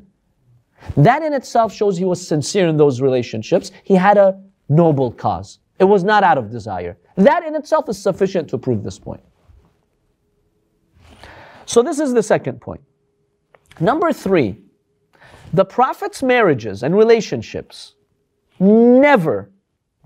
That 0.96 1.22
in 1.22 1.32
itself 1.32 1.72
shows 1.72 1.96
he 1.96 2.04
was 2.04 2.26
sincere 2.26 2.68
in 2.68 2.76
those 2.76 3.00
relationships. 3.00 3.70
He 3.84 3.94
had 3.94 4.16
a 4.16 4.40
noble 4.68 5.10
cause. 5.12 5.58
It 5.78 5.84
was 5.84 6.04
not 6.04 6.22
out 6.22 6.38
of 6.38 6.50
desire. 6.50 6.96
That 7.16 7.44
in 7.44 7.54
itself 7.54 7.88
is 7.88 8.00
sufficient 8.00 8.48
to 8.50 8.58
prove 8.58 8.82
this 8.82 8.98
point. 8.98 9.22
So, 11.66 11.82
this 11.82 11.98
is 11.98 12.12
the 12.12 12.22
second 12.22 12.60
point. 12.60 12.82
Number 13.80 14.12
three, 14.12 14.58
the 15.52 15.64
Prophet's 15.64 16.22
marriages 16.22 16.82
and 16.82 16.96
relationships 16.96 17.94
never 18.60 19.50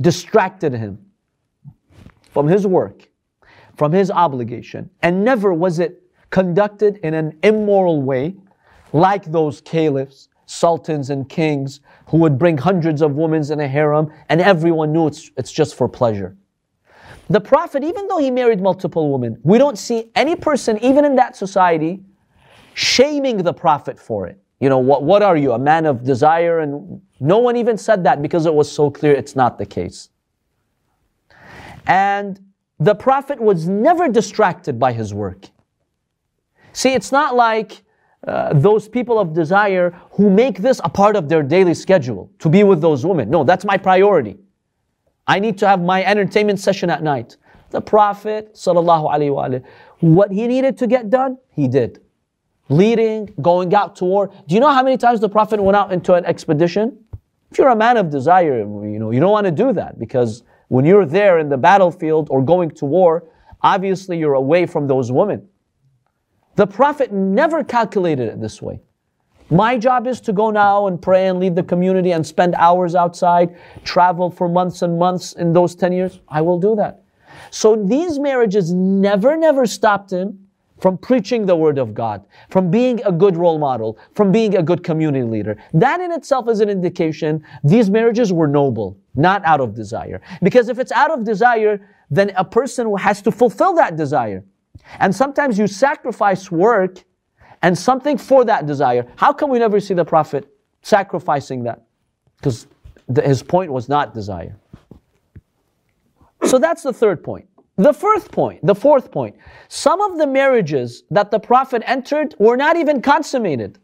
distracted 0.01 0.73
him 0.73 0.99
from 2.31 2.47
his 2.47 2.67
work, 2.67 3.09
from 3.77 3.93
his 3.93 4.11
obligation, 4.11 4.91
and 5.03 5.25
never 5.25 5.53
was 5.53 5.79
it 5.79 6.03
conducted 6.31 6.99
in 6.99 7.15
an 7.15 7.39
immoral 7.43 8.03
way 8.03 8.35
like 8.93 9.25
those 9.25 9.61
caliphs 9.61 10.29
sultans 10.49 11.11
and 11.11 11.29
kings 11.29 11.81
who 12.07 12.17
would 12.17 12.39
bring 12.39 12.57
hundreds 12.57 13.03
of 13.03 13.13
women 13.13 13.45
in 13.53 13.61
a 13.61 13.69
harem, 13.69 14.11
and 14.31 14.41
everyone 14.41 14.93
knew 14.93 15.07
it's, 15.07 15.31
it's 15.37 15.53
just 15.53 15.75
for 15.75 15.89
pleasure. 15.89 16.35
The 17.29 17.41
Prophet, 17.41 17.85
even 17.85 18.09
though 18.09 18.17
he 18.17 18.31
married 18.31 18.61
multiple 18.61 19.13
women, 19.13 19.39
we 19.43 19.59
don't 19.59 19.79
see 19.79 20.11
any 20.15 20.35
person, 20.35 20.83
even 20.83 21.05
in 21.05 21.17
that 21.17 21.37
society, 21.37 22.01
shaming 22.73 23.37
the 23.37 23.53
Prophet 23.53 23.99
for 23.99 24.27
it. 24.27 24.41
You 24.61 24.71
know, 24.71 24.79
what, 24.79 25.03
what 25.03 25.23
are 25.23 25.37
you, 25.37 25.53
a 25.53 25.59
man 25.59 25.85
of 25.85 26.03
desire? 26.03 26.61
And 26.61 27.03
no 27.21 27.39
one 27.39 27.57
even 27.57 27.77
said 27.77 28.03
that 28.05 28.23
because 28.23 28.47
it 28.47 28.55
was 28.55 28.73
so 28.73 28.91
clear 28.91 29.13
it's 29.13 29.37
not 29.37 29.59
the 29.59 29.67
case. 29.67 30.09
And 31.87 32.41
the 32.81 32.95
Prophet 32.95 33.39
was 33.39 33.69
never 33.69 34.09
distracted 34.09 34.79
by 34.79 34.95
his 34.95 35.13
work. 35.13 35.51
See, 36.73 36.95
it's 36.95 37.13
not 37.13 37.37
like 37.37 37.83
uh, 38.27 38.53
those 38.53 38.89
people 38.89 39.19
of 39.19 39.33
desire 39.33 39.91
who 40.13 40.29
make 40.29 40.59
this 40.59 40.81
a 40.83 40.89
part 40.89 41.15
of 41.15 41.29
their 41.29 41.43
daily 41.43 41.75
schedule 41.75 42.31
to 42.41 42.49
be 42.49 42.65
with 42.65 42.81
those 42.81 43.07
women. 43.07 43.31
No, 43.31 43.45
that's 43.45 43.65
my 43.65 43.77
priority. 43.77 44.37
I 45.27 45.39
need 45.39 45.59
to 45.59 45.69
have 45.69 45.81
my 45.81 46.05
entertainment 46.05 46.59
session 46.59 46.91
at 46.91 47.03
night. 47.03 47.37
The 47.71 47.81
Prophet, 47.81 48.55
sallallahu 48.55 49.13
alaihi 49.13 49.31
wasallam, 49.31 49.65
what 50.01 50.33
he 50.33 50.47
needed 50.47 50.79
to 50.79 50.87
get 50.87 51.11
done, 51.11 51.39
he 51.51 51.69
did. 51.69 52.01
Leading, 52.71 53.33
going 53.41 53.75
out 53.75 53.95
to 53.97 54.05
war. 54.05 54.31
Do 54.47 54.55
you 54.55 54.61
know 54.61 54.73
how 54.73 54.83
many 54.83 54.97
times 54.97 55.21
the 55.21 55.29
Prophet 55.29 55.63
went 55.63 55.77
out 55.77 55.93
into 55.93 56.15
an 56.15 56.25
expedition? 56.25 56.99
If 57.51 57.59
you're 57.59 57.69
a 57.69 57.77
man 57.77 57.97
of 57.97 58.11
desire, 58.11 58.59
you 58.59 58.99
know, 58.99 59.11
you 59.11 59.21
don't 59.21 59.31
want 59.31 59.47
to 59.47 59.51
do 59.51 59.73
that 59.75 59.99
because 59.99 60.43
when 60.69 60.85
you're 60.85 61.07
there 61.07 61.39
in 61.39 61.49
the 61.49 61.57
battlefield 61.57 62.29
or 62.31 62.43
going 62.43 62.71
to 62.73 62.85
war, 62.85 63.25
obviously 63.63 64.19
you're 64.19 64.35
away 64.35 64.67
from 64.67 64.87
those 64.87 65.11
women. 65.13 65.49
The 66.59 66.67
Prophet 66.67 67.13
never 67.13 67.63
calculated 67.63 68.27
it 68.27 68.41
this 68.41 68.61
way. 68.61 68.81
My 69.49 69.79
job 69.79 70.09
is 70.09 70.21
to 70.23 70.33
go 70.33 70.51
now 70.51 70.89
and 70.89 71.01
pray 71.01 71.29
and 71.29 71.39
leave 71.39 71.55
the 71.55 71.63
community 71.63 72.11
and 72.11 72.27
spend 72.27 72.57
hours 72.57 72.97
outside, 72.97 73.57
travel 73.85 74.29
for 74.29 74.49
months 74.49 74.83
and 74.83 74.99
months 74.99 75.35
in 75.35 75.53
those 75.53 75.77
10 75.77 75.93
years. 75.93 76.19
I 76.29 76.41
will 76.41 76.59
do 76.59 76.75
that. 76.75 77.05
So 77.53 77.77
these 77.77 78.19
marriages 78.19 78.73
never, 78.73 79.37
never 79.37 79.67
stopped 79.67 80.13
him 80.13 80.49
from 80.81 80.99
preaching 80.99 81.47
the 81.47 81.55
word 81.55 81.79
of 81.79 81.95
God, 81.95 82.27
from 82.51 82.73
being 82.73 83.01
a 83.05 83.13
good 83.13 83.37
role 83.37 83.61
model, 83.61 83.97
from 84.17 84.33
being 84.33 84.57
a 84.57 84.63
good 84.63 84.83
community 84.83 85.23
leader. 85.23 85.63
That 85.75 86.01
in 86.01 86.11
itself 86.11 86.49
is 86.49 86.59
an 86.59 86.69
indication 86.69 87.45
these 87.63 87.89
marriages 87.89 88.33
were 88.33 88.49
noble, 88.49 88.99
not 89.15 89.45
out 89.45 89.61
of 89.61 89.77
desire. 89.77 90.21
Because 90.43 90.69
if 90.69 90.81
it's 90.81 90.91
out 90.91 91.13
of 91.13 91.23
desire, 91.23 91.89
then 92.11 92.33
a 92.35 92.45
person 92.45 92.93
has 92.97 93.23
to 93.23 93.31
fulfill 93.31 93.75
that 93.75 93.95
desire. 93.95 94.43
And 94.99 95.15
sometimes 95.15 95.59
you 95.59 95.67
sacrifice 95.67 96.51
work 96.51 97.05
and 97.63 97.77
something 97.77 98.17
for 98.17 98.45
that 98.45 98.67
desire. 98.67 99.07
How 99.17 99.33
come 99.33 99.51
we 99.51 99.59
never 99.59 99.81
see 99.81 99.95
the 99.95 100.05
Prophet 100.05 100.49
sacrificing 100.83 101.65
that? 101.65 101.85
Because 102.37 102.67
his 103.23 103.43
point 103.43 103.73
was 103.73 103.89
not 103.89 104.15
desire. 104.15 104.57
So 106.45 106.59
that's 106.59 106.83
the 106.83 106.93
third 106.93 107.23
point. 107.23 107.47
The 107.77 107.93
fourth 107.93 108.33
point, 108.33 108.67
the 108.67 108.75
fourth 108.75 109.13
point, 109.13 109.37
some 109.69 110.01
of 110.01 110.19
the 110.19 110.27
marriages 110.27 111.05
that 111.11 111.31
the 111.31 111.39
Prophet 111.39 111.83
entered 111.87 112.35
were 112.39 112.57
not 112.57 112.77
even 112.77 113.01
consummated. 113.01 113.79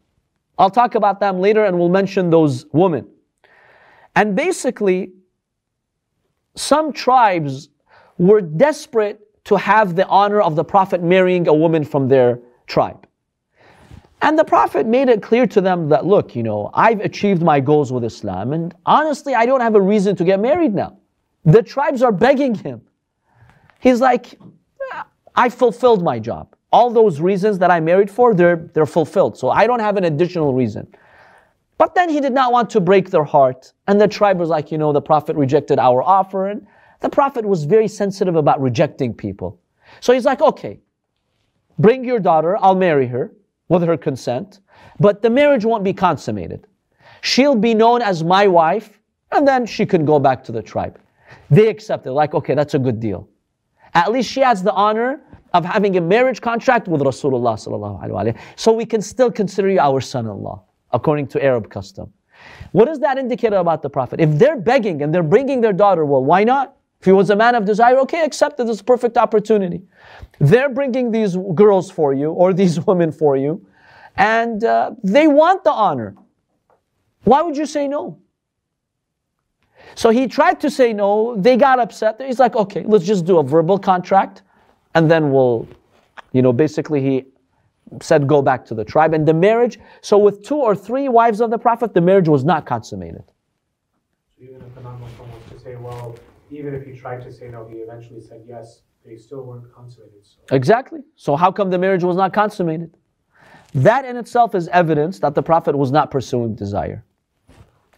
I'll 0.59 0.71
talk 0.71 0.97
about 0.97 1.21
them 1.21 1.39
later 1.41 1.65
and 1.65 1.79
we'll 1.79 1.89
mention 1.89 2.31
those 2.31 2.67
women. 2.73 3.07
And 4.17 4.35
basically, 4.35 5.13
some 6.57 6.93
tribes 6.93 7.69
were 8.19 8.41
desperate 8.41 9.21
to 9.45 9.57
have 9.57 9.95
the 9.95 10.07
honor 10.07 10.41
of 10.41 10.57
the 10.57 10.65
Prophet 10.65 11.03
marrying 11.03 11.47
a 11.49 11.55
woman 11.55 11.85
from 11.85 12.09
their 12.09 12.39
tribe. 12.67 13.07
And 14.23 14.39
the 14.39 14.45
Prophet 14.45 14.87
made 14.87 15.11
it 15.11 15.23
clear 15.23 15.47
to 15.49 15.61
them 15.61 15.91
that, 15.91 16.07
look, 16.07 16.35
you 16.35 16.43
know, 16.43 16.71
I've 16.73 17.01
achieved 17.01 17.43
my 17.43 17.61
goals 17.61 17.93
with 17.93 18.05
Islam, 18.05 18.55
and 18.55 18.75
honestly, 18.87 19.35
I 19.35 19.45
don't 19.45 19.61
have 19.61 19.75
a 19.75 19.81
reason 19.81 20.17
to 20.17 20.25
get 20.25 20.41
married 20.41 20.75
now. 20.75 20.97
The 21.45 21.63
tribes 21.63 22.01
are 22.03 22.13
begging 22.13 22.55
him. 22.55 22.81
He's 23.81 24.01
like, 24.01 24.39
I 25.37 25.51
fulfilled 25.51 26.03
my 26.03 26.19
job. 26.19 26.55
All 26.73 26.91
those 26.91 27.21
reasons 27.21 27.59
that 27.59 27.71
I 27.71 27.81
married 27.81 28.11
for, 28.11 28.35
they're, 28.35 28.71
they're 28.73 28.87
fulfilled. 28.87 29.37
So 29.37 29.51
I 29.51 29.67
don't 29.67 29.81
have 29.81 29.99
an 29.99 30.05
additional 30.05 30.55
reason. 30.55 30.87
But 31.77 31.95
then 31.95 32.09
he 32.09 32.21
did 32.21 32.33
not 32.33 32.51
want 32.51 32.71
to 32.71 32.81
break 32.81 33.11
their 33.11 33.25
heart. 33.25 33.73
And 33.89 34.01
the 34.01 34.09
tribe 34.09 34.39
was 34.39 34.49
like, 34.49 34.73
you 34.73 34.79
know, 34.79 34.93
the 34.93 35.03
Prophet 35.03 35.37
rejected 35.37 35.79
our 35.79 36.03
offer. 36.03 36.49
And 36.49 36.67
the 37.05 37.11
Prophet 37.11 37.45
was 37.45 37.65
very 37.65 37.87
sensitive 37.87 38.35
about 38.35 38.63
rejecting 38.63 39.13
people. 39.13 39.61
So 40.01 40.15
he's 40.15 40.25
like, 40.25 40.41
okay, 40.41 40.81
bring 41.79 42.03
your 42.03 42.19
daughter, 42.19 42.57
I'll 42.59 42.75
marry 42.75 43.07
her 43.09 43.31
with 43.69 43.83
her 43.83 43.99
consent, 43.99 44.61
but 44.99 45.21
the 45.21 45.29
marriage 45.29 45.67
won't 45.67 45.85
be 45.85 45.93
consummated. 45.93 46.67
She'll 47.21 47.57
be 47.57 47.75
known 47.75 48.01
as 48.01 48.25
my 48.25 48.47
wife, 48.47 48.99
and 49.33 49.47
then 49.47 49.67
she 49.67 49.85
can 49.85 50.07
go 50.07 50.19
back 50.19 50.43
to 50.45 50.53
the 50.53 50.63
tribe. 50.63 50.99
They 51.51 51.69
accepted, 51.69 52.15
like, 52.15 52.33
okay, 52.33 52.55
that's 52.55 52.73
a 52.73 52.79
good 52.79 53.01
deal. 53.01 53.29
At 53.93 54.11
least 54.11 54.31
she 54.31 54.41
has 54.41 54.63
the 54.63 54.73
honor 54.73 55.21
of 55.53 55.63
having 55.67 55.99
a 55.99 56.01
marriage 56.01 56.41
contract 56.41 56.89
with 56.89 57.03
Rasulullah 57.03 58.39
so 58.57 58.73
we 58.73 58.87
can 58.87 59.03
still 59.03 59.31
consider 59.31 59.69
you 59.69 59.79
our 59.79 60.01
son-in-law, 60.01 60.65
according 60.95 61.27
to 61.27 61.45
Arab 61.45 61.69
custom. 61.69 62.11
What 62.73 62.87
does 62.87 63.01
that 63.01 63.19
indicate 63.19 63.53
about 63.53 63.83
the 63.83 63.91
Prophet? 63.91 64.21
If 64.21 64.39
they're 64.39 64.57
begging 64.57 65.03
and 65.03 65.15
they're 65.15 65.23
bringing 65.23 65.61
their 65.61 65.75
daughter, 65.75 66.07
well, 66.07 66.25
why 66.25 66.45
not? 66.45 66.77
If 67.05 67.07
he 67.09 67.13
was 67.13 67.29
a 67.29 67.37
man 67.37 67.55
of 67.55 67.67
desire, 67.67 67.99
okay, 67.99 68.25
accept 68.25 68.59
it. 68.61 68.67
This 68.67 68.81
perfect 68.81 69.19
opportunity. 69.19 69.83
They're 70.39 70.71
bringing 70.71 71.13
these 71.13 71.37
girls 71.55 71.91
for 71.91 72.15
you 72.15 72.31
or 72.31 72.55
these 72.55 72.81
women 72.87 73.13
for 73.13 73.37
you, 73.37 73.67
and 74.17 74.65
uh, 74.65 74.93
they 75.03 75.29
want 75.29 75.65
the 75.65 75.71
honor. 75.71 76.15
Why 77.25 77.43
would 77.43 77.59
you 77.59 77.67
say 77.67 77.89
no? 77.89 78.19
So 79.95 80.09
he 80.09 80.27
tried 80.27 80.61
to 80.61 80.71
say 80.71 80.95
no. 80.95 81.37
They 81.37 81.59
got 81.59 81.79
upset. 81.79 82.23
He's 82.23 82.39
like, 82.39 82.57
okay, 82.57 82.85
let's 82.87 83.05
just 83.05 83.27
do 83.27 83.37
a 83.37 83.43
verbal 83.43 83.79
contract 83.79 84.41
and 84.95 85.11
then 85.11 85.31
we'll, 85.31 85.69
you 86.33 86.41
know, 86.41 86.55
basically 86.55 87.03
he 87.03 87.27
said 88.01 88.27
go 88.27 88.41
back 88.41 88.65
to 88.65 88.75
the 88.75 88.83
tribe. 88.83 89.13
And 89.13 89.29
the 89.29 89.35
marriage, 89.35 89.79
so 90.01 90.17
with 90.17 90.43
two 90.43 90.57
or 90.57 90.75
three 90.75 91.11
wives 91.11 91.43
of 91.43 91.51
the 91.51 91.59
Prophet, 91.59 91.93
the 91.93 92.01
marriage 92.01 92.29
was 92.29 92.45
not 92.45 92.65
consummated. 92.65 93.25
Even 94.41 94.63
if 94.63 94.75
the 94.75 94.81
non-Muslim 94.81 95.31
was 95.33 95.43
to 95.53 95.61
say, 95.61 95.77
well, 95.77 96.17
even 96.57 96.75
if 96.75 96.85
he 96.85 96.93
tried 96.93 97.23
to 97.23 97.33
say 97.33 97.49
no, 97.49 97.67
he 97.67 97.77
eventually 97.77 98.21
said 98.21 98.45
yes, 98.47 98.83
they 99.05 99.17
still 99.17 99.45
weren't 99.45 99.73
consummated. 99.75 100.25
So. 100.25 100.55
Exactly. 100.55 101.01
So 101.17 101.37
how 101.37 101.53
come 101.53 101.71
the 101.71 101.79
marriage 101.79 102.05
was 102.05 102.17
not 102.17 102.33
consummated? 102.33 102.97
That 103.75 104.05
in 104.05 104.17
itself 104.17 104.55
is 104.55 104.69
evidence 104.69 105.19
that 105.19 105.35
the 105.35 105.43
Prophet 105.43 105.77
was 105.77 105.91
not 105.91 106.11
pursuing 106.11 106.55
desire. 106.55 107.05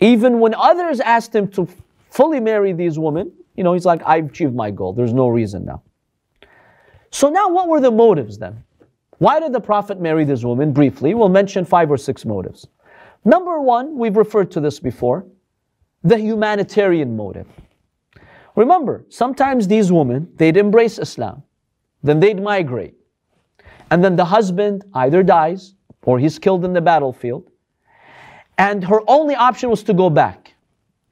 Even 0.00 0.40
when 0.40 0.54
others 0.54 1.00
asked 1.00 1.34
him 1.34 1.48
to 1.48 1.68
fully 2.10 2.40
marry 2.40 2.72
these 2.72 2.98
women, 2.98 3.32
you 3.56 3.64
know, 3.64 3.72
he's 3.72 3.84
like, 3.84 4.02
I've 4.04 4.26
achieved 4.26 4.54
my 4.54 4.70
goal. 4.70 4.92
There's 4.92 5.12
no 5.12 5.28
reason 5.28 5.64
now. 5.64 5.82
So 7.10 7.28
now 7.28 7.48
what 7.48 7.68
were 7.68 7.80
the 7.80 7.90
motives 7.90 8.38
then? 8.38 8.62
Why 9.18 9.40
did 9.40 9.52
the 9.52 9.60
Prophet 9.60 10.00
marry 10.00 10.24
this 10.24 10.44
woman? 10.44 10.72
Briefly, 10.72 11.14
we'll 11.14 11.30
mention 11.30 11.64
five 11.64 11.90
or 11.90 11.96
six 11.96 12.24
motives. 12.24 12.66
Number 13.24 13.60
one, 13.60 13.96
we've 13.96 14.16
referred 14.16 14.50
to 14.52 14.60
this 14.60 14.78
before, 14.78 15.26
the 16.04 16.18
humanitarian 16.18 17.16
motive. 17.16 17.46
Remember, 18.56 19.04
sometimes 19.10 19.68
these 19.68 19.92
women, 19.92 20.28
they'd 20.36 20.56
embrace 20.56 20.98
Islam, 20.98 21.42
then 22.02 22.20
they'd 22.20 22.42
migrate. 22.42 22.94
And 23.90 24.02
then 24.02 24.16
the 24.16 24.24
husband 24.24 24.84
either 24.94 25.22
dies 25.22 25.74
or 26.02 26.18
he's 26.18 26.38
killed 26.38 26.64
in 26.64 26.72
the 26.72 26.80
battlefield. 26.80 27.50
And 28.58 28.82
her 28.84 29.00
only 29.06 29.34
option 29.34 29.68
was 29.68 29.82
to 29.84 29.94
go 29.94 30.08
back 30.08 30.54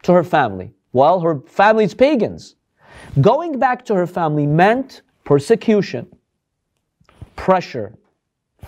to 0.02 0.12
her 0.12 0.24
family. 0.24 0.72
Well, 0.92 1.20
her 1.20 1.40
family's 1.46 1.94
pagans. 1.94 2.56
Going 3.20 3.58
back 3.58 3.84
to 3.86 3.94
her 3.94 4.06
family 4.06 4.46
meant 4.46 5.02
persecution, 5.24 6.06
pressure, 7.36 7.94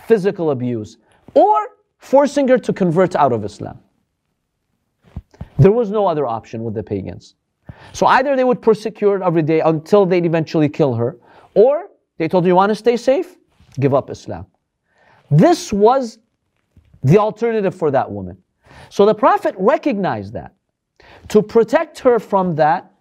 physical 0.07 0.51
abuse, 0.51 0.99
or 1.35 1.69
forcing 1.99 2.47
her 2.49 2.59
to 2.59 2.73
convert 2.73 3.17
out 3.17 3.33
of 3.33 3.45
Islam. 3.45 3.79
There 5.59 5.73
was 5.73 5.91
no 5.91 6.07
other 6.07 6.27
option 6.27 6.63
with 6.63 6.75
the 6.75 6.83
pagans. 6.83 7.35
So 7.93 8.07
either 8.07 8.37
they 8.37 8.45
would 8.45 8.63
persecute 8.63 9.11
her 9.11 9.23
every 9.23 9.43
day 9.43 9.61
until 9.61 10.07
they'd 10.07 10.27
eventually 10.27 10.69
kill 10.69 10.95
her, 10.95 11.19
or 11.55 11.89
they 12.19 12.29
told 12.29 12.45
her, 12.45 12.49
You 12.49 12.55
want 12.55 12.71
to 12.71 12.77
stay 12.77 12.97
safe? 12.97 13.37
Give 13.79 13.95
up 13.95 14.11
Islam. 14.11 14.47
This 15.31 15.73
was 15.73 16.19
the 17.03 17.19
alternative 17.19 17.75
for 17.75 17.91
that 17.91 18.11
woman. 18.11 18.39
So 18.89 19.07
the 19.07 19.15
Prophet 19.15 19.55
recognized 19.59 20.33
that. 20.35 20.55
To 21.29 21.43
protect 21.43 21.99
her 22.01 22.19
from 22.19 22.55
that, 22.57 22.93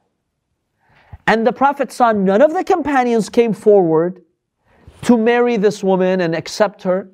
and 1.27 1.45
the 1.45 1.53
Prophet 1.53 1.91
saw 1.91 2.11
none 2.11 2.41
of 2.41 2.53
the 2.53 2.63
companions 2.63 3.29
came 3.29 3.53
forward 3.53 4.21
to 5.03 5.17
marry 5.17 5.57
this 5.57 5.83
woman 5.83 6.21
and 6.21 6.35
accept 6.35 6.83
her 6.83 7.09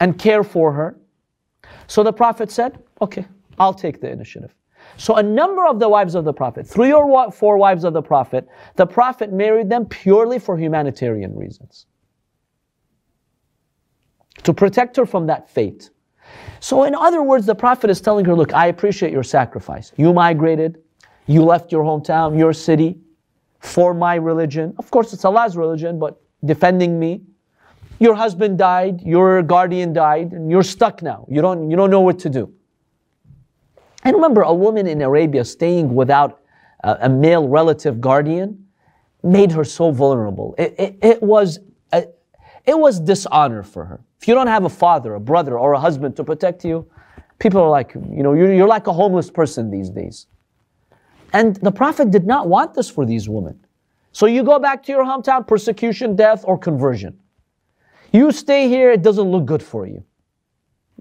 and 0.00 0.18
care 0.18 0.44
for 0.44 0.72
her. 0.72 0.98
So 1.86 2.02
the 2.02 2.12
Prophet 2.12 2.50
said, 2.50 2.78
Okay, 3.00 3.26
I'll 3.58 3.74
take 3.74 4.00
the 4.00 4.10
initiative. 4.10 4.54
So 4.98 5.14
a 5.14 5.22
number 5.22 5.64
of 5.64 5.78
the 5.78 5.88
wives 5.88 6.16
of 6.16 6.24
the 6.24 6.32
Prophet, 6.32 6.66
three 6.66 6.92
or 6.92 7.30
four 7.30 7.56
wives 7.56 7.84
of 7.84 7.92
the 7.92 8.02
Prophet, 8.02 8.48
the 8.74 8.84
Prophet 8.84 9.32
married 9.32 9.70
them 9.70 9.86
purely 9.86 10.40
for 10.40 10.58
humanitarian 10.58 11.36
reasons. 11.36 11.86
To 14.42 14.52
protect 14.52 14.96
her 14.96 15.06
from 15.06 15.28
that 15.28 15.48
fate. 15.48 15.90
So 16.58 16.82
in 16.82 16.96
other 16.96 17.22
words, 17.22 17.46
the 17.46 17.54
Prophet 17.54 17.90
is 17.90 18.00
telling 18.00 18.24
her, 18.24 18.34
look, 18.34 18.52
I 18.52 18.66
appreciate 18.66 19.12
your 19.12 19.22
sacrifice. 19.22 19.92
You 19.96 20.12
migrated, 20.12 20.82
you 21.26 21.44
left 21.44 21.70
your 21.70 21.84
hometown, 21.84 22.36
your 22.36 22.52
city, 22.52 22.98
for 23.60 23.94
my 23.94 24.16
religion. 24.16 24.74
Of 24.78 24.90
course, 24.90 25.12
it's 25.12 25.24
Allah's 25.24 25.56
religion, 25.56 26.00
but 26.00 26.20
defending 26.44 26.98
me. 26.98 27.22
Your 28.00 28.14
husband 28.14 28.58
died, 28.58 29.00
your 29.02 29.42
guardian 29.42 29.92
died, 29.92 30.32
and 30.32 30.50
you're 30.50 30.64
stuck 30.64 31.02
now. 31.02 31.24
You 31.30 31.40
don't, 31.40 31.70
you 31.70 31.76
don't 31.76 31.90
know 31.90 32.00
what 32.00 32.18
to 32.20 32.28
do. 32.28 32.52
And 34.08 34.14
remember, 34.14 34.40
a 34.40 34.54
woman 34.54 34.86
in 34.86 35.02
Arabia 35.02 35.44
staying 35.44 35.94
without 35.94 36.40
a, 36.82 36.96
a 37.02 37.08
male 37.10 37.46
relative 37.46 38.00
guardian 38.00 38.64
made 39.22 39.52
her 39.52 39.64
so 39.64 39.90
vulnerable. 39.90 40.54
It, 40.56 40.74
it, 40.78 40.98
it 41.02 41.22
was 41.22 41.58
a, 41.92 42.06
it 42.64 42.78
was 42.78 43.00
dishonor 43.00 43.62
for 43.62 43.84
her. 43.84 44.00
If 44.18 44.26
you 44.26 44.32
don't 44.32 44.46
have 44.46 44.64
a 44.64 44.70
father, 44.70 45.12
a 45.12 45.20
brother, 45.20 45.58
or 45.58 45.74
a 45.74 45.78
husband 45.78 46.16
to 46.16 46.24
protect 46.24 46.64
you, 46.64 46.90
people 47.38 47.60
are 47.60 47.68
like, 47.68 47.92
you 47.92 48.22
know, 48.22 48.32
you're, 48.32 48.50
you're 48.50 48.66
like 48.66 48.86
a 48.86 48.94
homeless 48.94 49.30
person 49.30 49.70
these 49.70 49.90
days. 49.90 50.26
And 51.34 51.56
the 51.56 51.70
Prophet 51.70 52.10
did 52.10 52.24
not 52.24 52.48
want 52.48 52.72
this 52.72 52.88
for 52.88 53.04
these 53.04 53.28
women. 53.28 53.60
So 54.12 54.24
you 54.24 54.42
go 54.42 54.58
back 54.58 54.82
to 54.84 54.92
your 54.92 55.04
hometown, 55.04 55.46
persecution, 55.46 56.16
death, 56.16 56.44
or 56.46 56.56
conversion. 56.56 57.20
You 58.12 58.32
stay 58.32 58.70
here, 58.70 58.90
it 58.90 59.02
doesn't 59.02 59.30
look 59.30 59.44
good 59.44 59.62
for 59.62 59.86
you. 59.86 60.02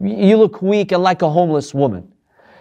You 0.02 0.36
look 0.36 0.62
weak 0.62 0.92
and 0.92 1.02
like 1.02 1.22
a 1.22 1.30
homeless 1.30 1.74
woman. 1.74 2.12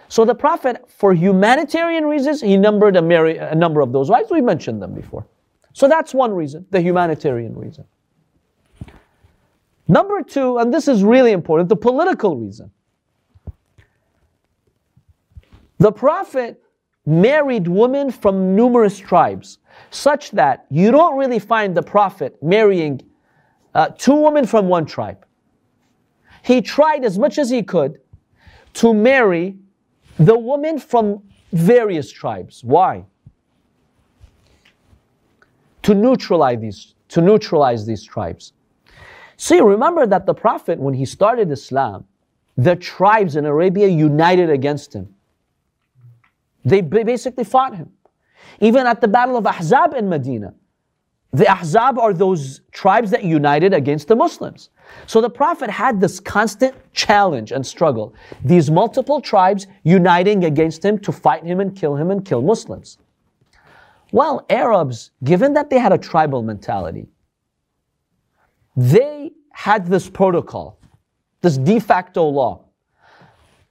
So 0.09 0.23
the 0.25 0.35
Prophet, 0.35 0.85
for 0.89 1.13
humanitarian 1.13 2.05
reasons, 2.05 2.41
he 2.41 2.57
numbered 2.57 2.95
a, 2.95 3.51
a 3.51 3.55
number 3.55 3.81
of 3.81 3.91
those 3.91 4.09
wives. 4.09 4.29
We 4.31 4.41
mentioned 4.41 4.81
them 4.81 4.93
before. 4.93 5.25
So 5.73 5.87
that's 5.87 6.13
one 6.13 6.33
reason, 6.33 6.65
the 6.71 6.81
humanitarian 6.81 7.55
reason. 7.55 7.85
Number 9.87 10.21
two, 10.21 10.57
and 10.57 10.73
this 10.73 10.87
is 10.87 11.03
really 11.03 11.31
important, 11.31 11.69
the 11.69 11.75
political 11.75 12.35
reason. 12.35 12.71
The 15.77 15.91
Prophet 15.91 16.61
married 17.05 17.67
women 17.67 18.11
from 18.11 18.55
numerous 18.55 18.97
tribes, 18.97 19.59
such 19.91 20.31
that 20.31 20.65
you 20.69 20.91
don't 20.91 21.17
really 21.17 21.39
find 21.39 21.75
the 21.75 21.83
Prophet 21.83 22.41
marrying 22.41 23.01
uh, 23.73 23.89
two 23.89 24.15
women 24.15 24.45
from 24.45 24.67
one 24.67 24.85
tribe. 24.85 25.25
He 26.43 26.61
tried 26.61 27.05
as 27.05 27.19
much 27.19 27.37
as 27.37 27.49
he 27.49 27.61
could 27.61 27.99
to 28.73 28.93
marry 28.93 29.57
the 30.19 30.37
women 30.37 30.79
from 30.79 31.23
various 31.51 32.11
tribes. 32.11 32.63
Why? 32.63 33.05
To 35.83 35.93
neutralize 35.93 36.59
these, 36.59 36.95
to 37.09 37.21
neutralize 37.21 37.85
these 37.85 38.03
tribes. 38.03 38.53
See, 39.37 39.59
remember 39.59 40.07
that 40.07 40.25
the 40.25 40.33
Prophet, 40.33 40.79
when 40.79 40.93
he 40.93 41.05
started 41.05 41.51
Islam, 41.51 42.05
the 42.57 42.75
tribes 42.75 43.35
in 43.35 43.45
Arabia 43.45 43.87
united 43.87 44.49
against 44.49 44.93
him. 44.93 45.13
They 46.65 46.81
basically 46.81 47.43
fought 47.43 47.75
him. 47.75 47.91
Even 48.59 48.87
at 48.87 48.99
the 48.99 49.07
Battle 49.07 49.37
of 49.37 49.45
Ahzab 49.45 49.93
in 49.93 50.09
Medina, 50.09 50.53
the 51.37 51.45
Ahzab 51.45 51.99
are 51.99 52.13
those 52.13 52.61
tribes 52.71 53.11
that 53.11 53.23
united 53.23 53.71
against 53.71 54.07
the 54.07 54.15
Muslims. 54.15 54.71
So 55.05 55.21
the 55.21 55.29
Prophet 55.29 55.69
had 55.69 56.01
this 56.01 56.19
constant 56.19 56.75
challenge 56.93 57.51
and 57.51 57.63
struggle. 57.63 58.15
These 58.43 58.71
multiple 58.71 59.21
tribes 59.21 59.67
uniting 59.83 60.45
against 60.45 60.83
him 60.83 60.97
to 60.99 61.11
fight 61.11 61.43
him 61.43 61.59
and 61.59 61.75
kill 61.75 61.95
him 61.95 62.09
and 62.09 62.25
kill 62.25 62.41
Muslims. 62.41 62.97
Well, 64.11 64.47
Arabs, 64.49 65.11
given 65.23 65.53
that 65.53 65.69
they 65.69 65.77
had 65.77 65.93
a 65.93 65.97
tribal 65.99 66.41
mentality, 66.41 67.07
they 68.75 69.31
had 69.51 69.85
this 69.85 70.09
protocol, 70.09 70.79
this 71.41 71.57
de 71.57 71.79
facto 71.79 72.23
law, 72.23 72.65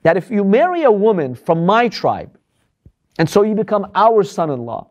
that 0.02 0.16
if 0.16 0.30
you 0.30 0.44
marry 0.44 0.84
a 0.84 0.92
woman 0.92 1.34
from 1.34 1.66
my 1.66 1.88
tribe, 1.88 2.38
and 3.18 3.28
so 3.28 3.42
you 3.42 3.56
become 3.56 3.90
our 3.96 4.22
son 4.22 4.50
in 4.50 4.64
law, 4.64 4.90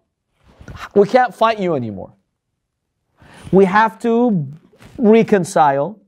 we 0.93 1.07
can't 1.07 1.33
fight 1.33 1.57
you 1.57 1.75
anymore. 1.75 2.11
We 3.51 3.65
have 3.65 3.99
to 3.99 4.47
reconcile 4.97 5.99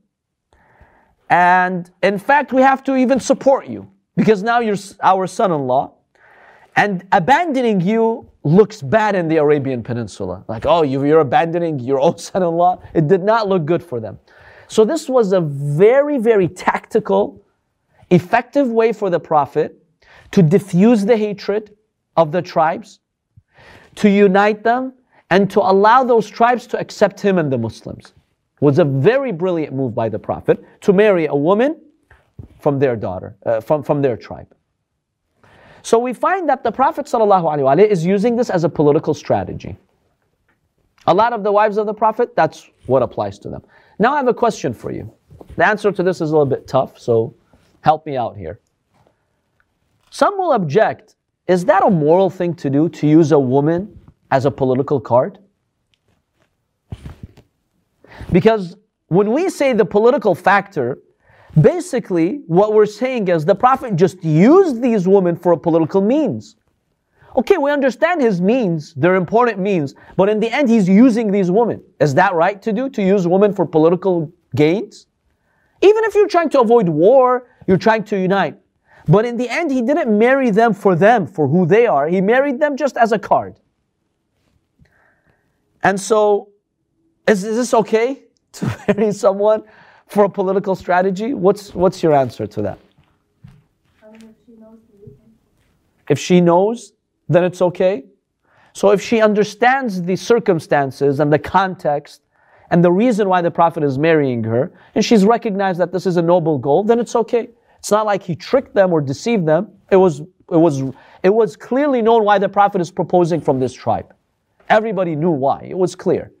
and 1.30 1.90
in 2.02 2.18
fact, 2.18 2.52
we 2.52 2.62
have 2.62 2.82
to 2.84 2.96
even 2.96 3.20
support 3.20 3.66
you. 3.66 3.90
because 4.16 4.42
now 4.42 4.58
you're 4.58 4.76
our 5.00 5.28
son 5.28 5.52
in 5.52 5.66
law. 5.68 5.92
And 6.74 7.04
abandoning 7.12 7.80
you 7.80 8.28
looks 8.42 8.82
bad 8.82 9.14
in 9.14 9.28
the 9.28 9.36
Arabian 9.36 9.82
Peninsula. 9.82 10.44
Like, 10.48 10.66
oh, 10.66 10.82
you're 10.82 11.20
abandoning 11.20 11.78
your 11.78 12.00
own 12.06 12.18
son 12.18 12.42
in 12.42 12.50
law. 12.50 12.82
It 12.94 13.06
did 13.06 13.22
not 13.22 13.48
look 13.48 13.64
good 13.64 13.82
for 13.82 14.00
them. 14.00 14.18
So, 14.66 14.84
this 14.84 15.08
was 15.08 15.32
a 15.32 15.40
very, 15.40 16.18
very 16.18 16.48
tactical, 16.48 17.44
effective 18.10 18.68
way 18.68 18.92
for 18.92 19.08
the 19.08 19.20
Prophet 19.20 19.76
to 20.32 20.42
diffuse 20.42 21.04
the 21.04 21.16
hatred 21.16 21.76
of 22.16 22.32
the 22.32 22.42
tribes, 22.42 23.00
to 23.94 24.10
unite 24.10 24.64
them, 24.64 24.94
and 25.30 25.50
to 25.50 25.60
allow 25.60 26.04
those 26.04 26.28
tribes 26.28 26.66
to 26.68 26.78
accept 26.78 27.20
him 27.20 27.38
and 27.38 27.52
the 27.52 27.58
Muslims. 27.58 28.14
Was 28.60 28.78
a 28.78 28.84
very 28.84 29.30
brilliant 29.30 29.72
move 29.72 29.94
by 29.94 30.08
the 30.08 30.18
Prophet 30.18 30.64
to 30.80 30.92
marry 30.92 31.26
a 31.26 31.34
woman 31.34 31.80
from 32.58 32.78
their 32.78 32.96
daughter, 32.96 33.36
uh, 33.46 33.60
from, 33.60 33.82
from 33.82 34.02
their 34.02 34.16
tribe. 34.16 34.52
So 35.82 35.98
we 35.98 36.12
find 36.12 36.48
that 36.48 36.64
the 36.64 36.72
Prophet 36.72 37.06
ﷺ 37.06 37.86
is 37.88 38.04
using 38.04 38.36
this 38.36 38.50
as 38.50 38.64
a 38.64 38.68
political 38.68 39.14
strategy. 39.14 39.76
A 41.06 41.14
lot 41.14 41.32
of 41.32 41.44
the 41.44 41.52
wives 41.52 41.78
of 41.78 41.86
the 41.86 41.94
Prophet, 41.94 42.34
that's 42.34 42.68
what 42.86 43.02
applies 43.02 43.38
to 43.40 43.48
them. 43.48 43.62
Now 43.98 44.14
I 44.14 44.16
have 44.16 44.28
a 44.28 44.34
question 44.34 44.74
for 44.74 44.90
you. 44.90 45.12
The 45.56 45.66
answer 45.66 45.92
to 45.92 46.02
this 46.02 46.20
is 46.20 46.30
a 46.30 46.32
little 46.32 46.46
bit 46.46 46.66
tough, 46.66 46.98
so 46.98 47.34
help 47.82 48.04
me 48.06 48.16
out 48.16 48.36
here. 48.36 48.60
Some 50.10 50.36
will 50.36 50.52
object 50.52 51.14
is 51.46 51.64
that 51.66 51.82
a 51.82 51.90
moral 51.90 52.28
thing 52.28 52.54
to 52.54 52.68
do 52.68 52.88
to 52.90 53.06
use 53.06 53.32
a 53.32 53.38
woman 53.38 53.97
as 54.30 54.44
a 54.44 54.50
political 54.50 55.00
card? 55.00 55.38
Because 58.32 58.76
when 59.08 59.32
we 59.32 59.48
say 59.48 59.72
the 59.72 59.84
political 59.84 60.34
factor, 60.34 60.98
basically 61.60 62.42
what 62.46 62.72
we're 62.72 62.86
saying 62.86 63.28
is 63.28 63.44
the 63.44 63.54
Prophet 63.54 63.96
just 63.96 64.22
used 64.22 64.82
these 64.82 65.08
women 65.08 65.36
for 65.36 65.52
a 65.52 65.56
political 65.56 66.00
means. 66.00 66.56
Okay, 67.36 67.56
we 67.56 67.70
understand 67.70 68.20
his 68.20 68.40
means, 68.40 68.94
they're 68.94 69.14
important 69.14 69.58
means, 69.58 69.94
but 70.16 70.28
in 70.28 70.40
the 70.40 70.50
end 70.50 70.68
he's 70.68 70.88
using 70.88 71.30
these 71.30 71.50
women. 71.50 71.82
Is 72.00 72.14
that 72.14 72.34
right 72.34 72.60
to 72.62 72.72
do, 72.72 72.88
to 72.90 73.02
use 73.02 73.28
women 73.28 73.52
for 73.52 73.64
political 73.64 74.32
gains? 74.56 75.06
Even 75.80 76.04
if 76.04 76.14
you're 76.14 76.28
trying 76.28 76.48
to 76.50 76.60
avoid 76.60 76.88
war, 76.88 77.46
you're 77.66 77.76
trying 77.76 78.02
to 78.04 78.18
unite. 78.18 78.58
But 79.06 79.24
in 79.24 79.36
the 79.36 79.48
end, 79.48 79.70
he 79.70 79.80
didn't 79.80 80.16
marry 80.18 80.50
them 80.50 80.74
for 80.74 80.94
them, 80.94 81.26
for 81.26 81.48
who 81.48 81.64
they 81.64 81.86
are. 81.86 82.08
He 82.08 82.20
married 82.20 82.60
them 82.60 82.76
just 82.76 82.96
as 82.96 83.12
a 83.12 83.18
card. 83.18 83.58
And 85.88 85.98
so, 85.98 86.50
is, 87.26 87.44
is 87.44 87.56
this 87.56 87.72
okay 87.72 88.24
to 88.52 88.78
marry 88.86 89.10
someone 89.10 89.62
for 90.06 90.24
a 90.24 90.28
political 90.28 90.76
strategy? 90.76 91.32
What's, 91.32 91.74
what's 91.74 92.02
your 92.02 92.12
answer 92.12 92.46
to 92.46 92.60
that? 92.60 92.78
If 96.10 96.18
she 96.18 96.42
knows, 96.42 96.92
then 97.30 97.42
it's 97.42 97.62
okay. 97.62 98.04
So 98.74 98.90
if 98.90 99.00
she 99.00 99.22
understands 99.22 100.02
the 100.02 100.16
circumstances 100.16 101.20
and 101.20 101.32
the 101.32 101.38
context 101.38 102.20
and 102.70 102.84
the 102.84 102.92
reason 102.92 103.26
why 103.26 103.40
the 103.40 103.50
Prophet 103.50 103.82
is 103.82 103.96
marrying 103.96 104.44
her, 104.44 104.70
and 104.94 105.02
she's 105.02 105.24
recognized 105.24 105.80
that 105.80 105.90
this 105.90 106.04
is 106.04 106.18
a 106.18 106.22
noble 106.22 106.58
goal, 106.58 106.84
then 106.84 106.98
it's 106.98 107.16
okay. 107.16 107.48
It's 107.78 107.90
not 107.90 108.04
like 108.04 108.22
he 108.22 108.36
tricked 108.36 108.74
them 108.74 108.92
or 108.92 109.00
deceived 109.00 109.46
them. 109.46 109.72
It 109.90 109.96
was, 109.96 110.20
it 110.20 110.26
was, 110.50 110.82
it 111.22 111.32
was 111.32 111.56
clearly 111.56 112.02
known 112.02 112.24
why 112.24 112.38
the 112.38 112.48
Prophet 112.50 112.82
is 112.82 112.90
proposing 112.90 113.40
from 113.40 113.58
this 113.58 113.72
tribe. 113.72 114.12
Everybody 114.68 115.16
knew 115.16 115.30
why. 115.30 115.66
It 115.68 115.76
was 115.76 115.94
clear. 115.94 116.32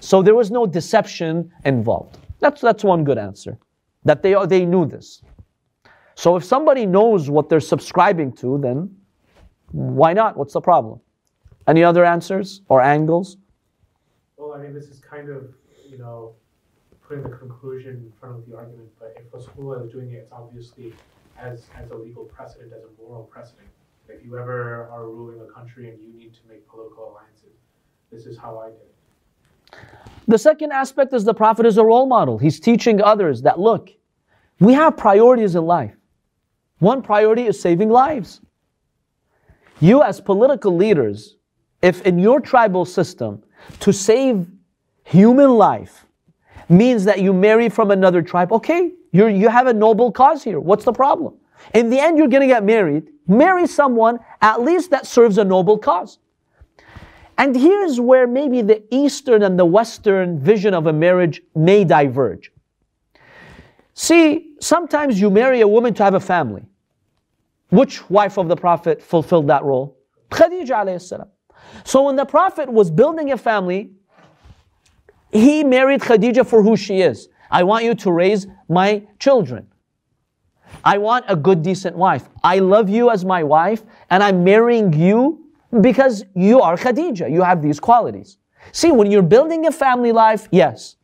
So 0.00 0.22
there 0.22 0.34
was 0.34 0.50
no 0.50 0.66
deception 0.66 1.50
involved. 1.64 2.18
That's, 2.40 2.60
that's 2.60 2.84
one 2.84 3.04
good 3.04 3.18
answer. 3.18 3.58
That 4.04 4.22
they, 4.22 4.34
are, 4.34 4.46
they 4.46 4.66
knew 4.66 4.86
this. 4.86 5.22
So 6.14 6.36
if 6.36 6.44
somebody 6.44 6.86
knows 6.86 7.30
what 7.30 7.48
they're 7.48 7.60
subscribing 7.60 8.32
to, 8.34 8.58
then 8.58 8.94
why 9.72 10.12
not? 10.12 10.36
What's 10.36 10.52
the 10.52 10.60
problem? 10.60 11.00
Any 11.66 11.82
other 11.82 12.04
answers 12.04 12.60
or 12.68 12.82
angles? 12.82 13.38
Well, 14.36 14.52
I 14.52 14.58
mean, 14.58 14.74
this 14.74 14.88
is 14.88 15.00
kind 15.00 15.30
of, 15.30 15.48
you 15.88 15.98
know, 15.98 16.34
putting 17.06 17.22
the 17.22 17.36
conclusion 17.36 17.94
in 17.94 18.12
front 18.20 18.36
of 18.36 18.46
the 18.46 18.56
argument, 18.56 18.90
but 18.98 19.16
if 19.16 19.30
Rasulullah 19.32 19.84
is 19.84 19.90
doing 19.90 20.12
it, 20.12 20.16
it's 20.16 20.32
obviously 20.32 20.92
as, 21.38 21.66
as 21.76 21.90
a 21.90 21.94
legal 21.94 22.24
precedent, 22.24 22.72
as 22.72 22.82
a 22.84 23.02
moral 23.02 23.24
precedent. 23.24 23.68
If 24.08 24.24
you 24.24 24.38
ever 24.38 24.88
are 24.92 25.06
ruling 25.06 25.40
a 25.40 25.52
country 25.52 25.90
and 25.90 25.98
you 26.00 26.12
need 26.12 26.34
to 26.34 26.40
make 26.48 26.68
political 26.68 27.12
alliances, 27.12 27.56
this 28.12 28.26
is 28.26 28.38
how 28.38 28.58
I 28.58 28.66
did 28.66 28.76
it. 28.76 29.78
The 30.28 30.38
second 30.38 30.72
aspect 30.72 31.12
is 31.12 31.24
the 31.24 31.34
Prophet 31.34 31.66
is 31.66 31.78
a 31.78 31.84
role 31.84 32.06
model. 32.06 32.38
He's 32.38 32.60
teaching 32.60 33.02
others 33.02 33.42
that 33.42 33.58
look, 33.58 33.90
we 34.60 34.72
have 34.72 34.96
priorities 34.96 35.54
in 35.54 35.64
life. 35.64 35.94
One 36.78 37.02
priority 37.02 37.46
is 37.46 37.60
saving 37.60 37.90
lives. 37.90 38.40
You, 39.80 40.02
as 40.02 40.20
political 40.20 40.76
leaders, 40.76 41.36
if 41.82 42.02
in 42.02 42.18
your 42.18 42.40
tribal 42.40 42.84
system, 42.84 43.42
to 43.80 43.92
save 43.92 44.46
human 45.04 45.50
life, 45.50 46.06
means 46.68 47.04
that 47.04 47.20
you 47.20 47.32
marry 47.32 47.68
from 47.68 47.90
another 47.90 48.22
tribe, 48.22 48.52
okay, 48.52 48.92
you 49.12 49.26
you 49.26 49.48
have 49.48 49.66
a 49.66 49.72
noble 49.72 50.10
cause 50.10 50.42
here. 50.42 50.60
What's 50.60 50.84
the 50.84 50.92
problem? 50.92 51.34
In 51.72 51.90
the 51.90 51.98
end, 51.98 52.18
you're 52.18 52.28
going 52.28 52.42
to 52.42 52.46
get 52.46 52.64
married. 52.64 53.08
Marry 53.26 53.66
someone 53.66 54.18
at 54.42 54.60
least 54.60 54.90
that 54.90 55.06
serves 55.06 55.38
a 55.38 55.44
noble 55.44 55.78
cause. 55.78 56.18
And 57.38 57.56
here's 57.56 57.98
where 57.98 58.26
maybe 58.26 58.62
the 58.62 58.82
Eastern 58.94 59.42
and 59.42 59.58
the 59.58 59.64
Western 59.64 60.38
vision 60.38 60.74
of 60.74 60.86
a 60.86 60.92
marriage 60.92 61.42
may 61.54 61.84
diverge. 61.84 62.52
See, 63.94 64.54
sometimes 64.60 65.20
you 65.20 65.30
marry 65.30 65.60
a 65.60 65.68
woman 65.68 65.94
to 65.94 66.04
have 66.04 66.14
a 66.14 66.20
family. 66.20 66.64
Which 67.70 68.08
wife 68.10 68.38
of 68.38 68.48
the 68.48 68.56
Prophet 68.56 69.02
fulfilled 69.02 69.48
that 69.48 69.64
role? 69.64 69.98
Khadija. 70.30 71.28
So 71.84 72.02
when 72.02 72.16
the 72.16 72.24
Prophet 72.24 72.70
was 72.70 72.90
building 72.90 73.32
a 73.32 73.36
family, 73.36 73.90
he 75.32 75.64
married 75.64 76.00
Khadija 76.00 76.46
for 76.46 76.62
who 76.62 76.76
she 76.76 77.00
is. 77.00 77.28
I 77.50 77.64
want 77.64 77.84
you 77.84 77.94
to 77.94 78.12
raise 78.12 78.46
my 78.68 79.06
children. 79.18 79.66
I 80.84 80.98
want 80.98 81.24
a 81.28 81.36
good, 81.36 81.62
decent 81.62 81.96
wife. 81.96 82.28
I 82.42 82.58
love 82.58 82.88
you 82.88 83.10
as 83.10 83.24
my 83.24 83.42
wife, 83.42 83.82
and 84.10 84.22
I'm 84.22 84.44
marrying 84.44 84.92
you 84.92 85.44
because 85.80 86.24
you 86.34 86.60
are 86.60 86.76
Khadija. 86.76 87.30
You 87.30 87.42
have 87.42 87.62
these 87.62 87.80
qualities. 87.80 88.38
See, 88.72 88.90
when 88.90 89.10
you're 89.10 89.22
building 89.22 89.66
a 89.66 89.72
family 89.72 90.12
life, 90.12 90.48
yes, 90.50 90.96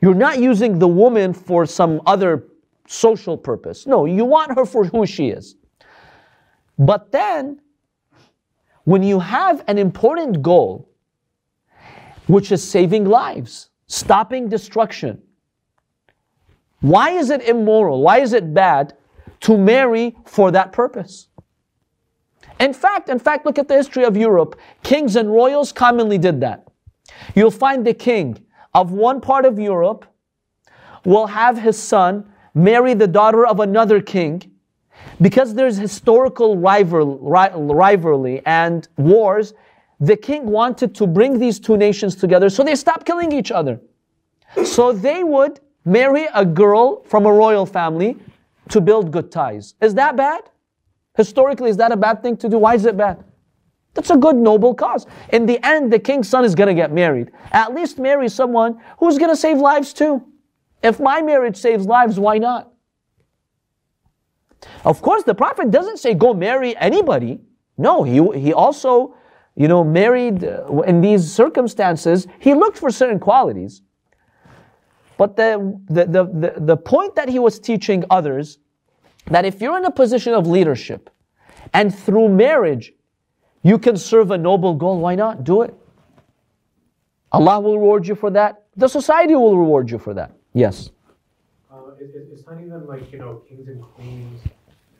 you're 0.00 0.14
not 0.14 0.38
using 0.38 0.78
the 0.78 0.88
woman 0.88 1.32
for 1.32 1.66
some 1.66 2.00
other 2.06 2.44
social 2.86 3.36
purpose. 3.36 3.86
No, 3.86 4.06
you 4.06 4.24
want 4.24 4.54
her 4.54 4.64
for 4.64 4.84
who 4.84 5.06
she 5.06 5.28
is. 5.28 5.56
But 6.78 7.12
then, 7.12 7.60
when 8.84 9.02
you 9.02 9.18
have 9.20 9.62
an 9.66 9.76
important 9.76 10.40
goal, 10.42 10.88
which 12.26 12.52
is 12.52 12.62
saving 12.62 13.04
lives, 13.04 13.70
stopping 13.86 14.48
destruction. 14.48 15.20
Why 16.80 17.10
is 17.10 17.30
it 17.30 17.42
immoral? 17.42 18.02
Why 18.02 18.20
is 18.20 18.32
it 18.32 18.54
bad 18.54 18.94
to 19.40 19.56
marry 19.56 20.16
for 20.24 20.50
that 20.50 20.72
purpose? 20.72 21.28
In 22.60 22.72
fact, 22.72 23.08
in 23.08 23.18
fact, 23.18 23.46
look 23.46 23.58
at 23.58 23.68
the 23.68 23.76
history 23.76 24.04
of 24.04 24.16
Europe. 24.16 24.58
Kings 24.82 25.16
and 25.16 25.30
royals 25.30 25.72
commonly 25.72 26.18
did 26.18 26.40
that. 26.40 26.68
You'll 27.34 27.50
find 27.50 27.86
the 27.86 27.94
king 27.94 28.44
of 28.74 28.92
one 28.92 29.20
part 29.20 29.44
of 29.44 29.58
Europe 29.58 30.06
will 31.04 31.26
have 31.26 31.58
his 31.58 31.80
son 31.80 32.30
marry 32.54 32.94
the 32.94 33.06
daughter 33.06 33.46
of 33.46 33.60
another 33.60 34.00
king 34.00 34.50
because 35.20 35.54
there's 35.54 35.76
historical 35.76 36.56
rival, 36.56 37.18
rivalry 37.18 38.42
and 38.44 38.88
wars 38.96 39.54
the 40.00 40.16
king 40.16 40.46
wanted 40.46 40.94
to 40.94 41.06
bring 41.06 41.38
these 41.38 41.58
two 41.58 41.76
nations 41.76 42.14
together, 42.14 42.48
so 42.48 42.62
they 42.62 42.76
stopped 42.76 43.04
killing 43.04 43.32
each 43.32 43.50
other. 43.50 43.80
So 44.64 44.92
they 44.92 45.24
would 45.24 45.60
marry 45.88 46.26
a 46.34 46.44
girl 46.44 47.02
from 47.04 47.26
a 47.26 47.32
royal 47.32 47.66
family 47.66 48.16
to 48.68 48.80
build 48.80 49.10
good 49.10 49.32
ties. 49.32 49.74
Is 49.80 49.94
that 49.94 50.16
bad? 50.16 50.42
Historically, 51.16 51.70
is 51.70 51.76
that 51.78 51.90
a 51.90 51.96
bad 51.96 52.22
thing 52.22 52.36
to 52.36 52.48
do? 52.48 52.58
Why 52.58 52.74
is 52.74 52.84
it 52.84 52.96
bad? 52.96 53.24
That's 53.94 54.10
a 54.10 54.16
good, 54.16 54.36
noble 54.36 54.74
cause. 54.74 55.06
In 55.32 55.46
the 55.46 55.64
end, 55.66 55.92
the 55.92 55.98
king's 55.98 56.28
son 56.28 56.44
is 56.44 56.54
going 56.54 56.68
to 56.68 56.74
get 56.74 56.92
married. 56.92 57.32
At 57.50 57.74
least 57.74 57.98
marry 57.98 58.28
someone 58.28 58.80
who's 58.98 59.18
going 59.18 59.30
to 59.30 59.36
save 59.36 59.58
lives 59.58 59.92
too. 59.92 60.24
If 60.82 61.00
my 61.00 61.22
marriage 61.22 61.56
saves 61.56 61.86
lives, 61.86 62.20
why 62.20 62.38
not? 62.38 62.70
Of 64.84 65.02
course, 65.02 65.24
the 65.24 65.34
prophet 65.34 65.70
doesn't 65.70 65.98
say 65.98 66.14
go 66.14 66.34
marry 66.34 66.76
anybody. 66.76 67.40
No, 67.76 68.02
he, 68.02 68.20
he 68.38 68.52
also 68.52 69.16
you 69.58 69.66
know, 69.66 69.82
married 69.82 70.44
uh, 70.44 70.82
in 70.86 71.00
these 71.00 71.30
circumstances, 71.32 72.28
he 72.38 72.54
looked 72.54 72.78
for 72.78 72.92
certain 72.92 73.18
qualities. 73.18 73.82
But 75.18 75.36
the, 75.36 75.78
the, 75.88 76.04
the, 76.06 76.24
the, 76.24 76.54
the 76.56 76.76
point 76.76 77.14
that 77.16 77.28
he 77.28 77.38
was 77.38 77.58
teaching 77.58 78.04
others, 78.08 78.58
that 79.26 79.44
if 79.44 79.60
you're 79.60 79.76
in 79.76 79.84
a 79.84 79.90
position 79.90 80.32
of 80.32 80.46
leadership 80.46 81.10
and 81.74 81.94
through 81.94 82.30
marriage 82.30 82.94
you 83.62 83.78
can 83.78 83.96
serve 83.96 84.30
a 84.30 84.38
noble 84.38 84.74
goal, 84.74 85.00
why 85.00 85.14
not? 85.14 85.44
Do 85.44 85.62
it. 85.62 85.74
Allah 87.32 87.60
will 87.60 87.78
reward 87.78 88.06
you 88.06 88.14
for 88.14 88.30
that. 88.30 88.64
The 88.76 88.88
society 88.88 89.34
will 89.34 89.58
reward 89.58 89.90
you 89.90 89.98
for 89.98 90.14
that. 90.14 90.32
Yes. 90.54 90.90
Uh, 91.70 91.76
not 92.46 92.62
even 92.62 92.86
like, 92.86 93.12
you 93.12 93.18
know, 93.18 93.42
kings 93.46 93.68
and 93.68 93.82
queens 93.82 94.40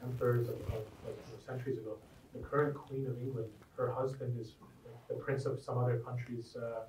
emperors 0.02 0.48
of, 0.48 0.56
of, 0.68 0.82
of 1.06 1.42
centuries 1.46 1.78
ago, 1.78 1.96
the 2.34 2.40
current 2.40 2.74
Queen 2.76 3.06
of 3.06 3.18
England, 3.22 3.48
her 3.76 3.92
husband 3.92 4.38
is 4.38 4.52
the 5.08 5.14
prince 5.14 5.46
of 5.46 5.60
some 5.60 5.78
other 5.78 5.98
country's 5.98 6.56
uh, 6.56 6.80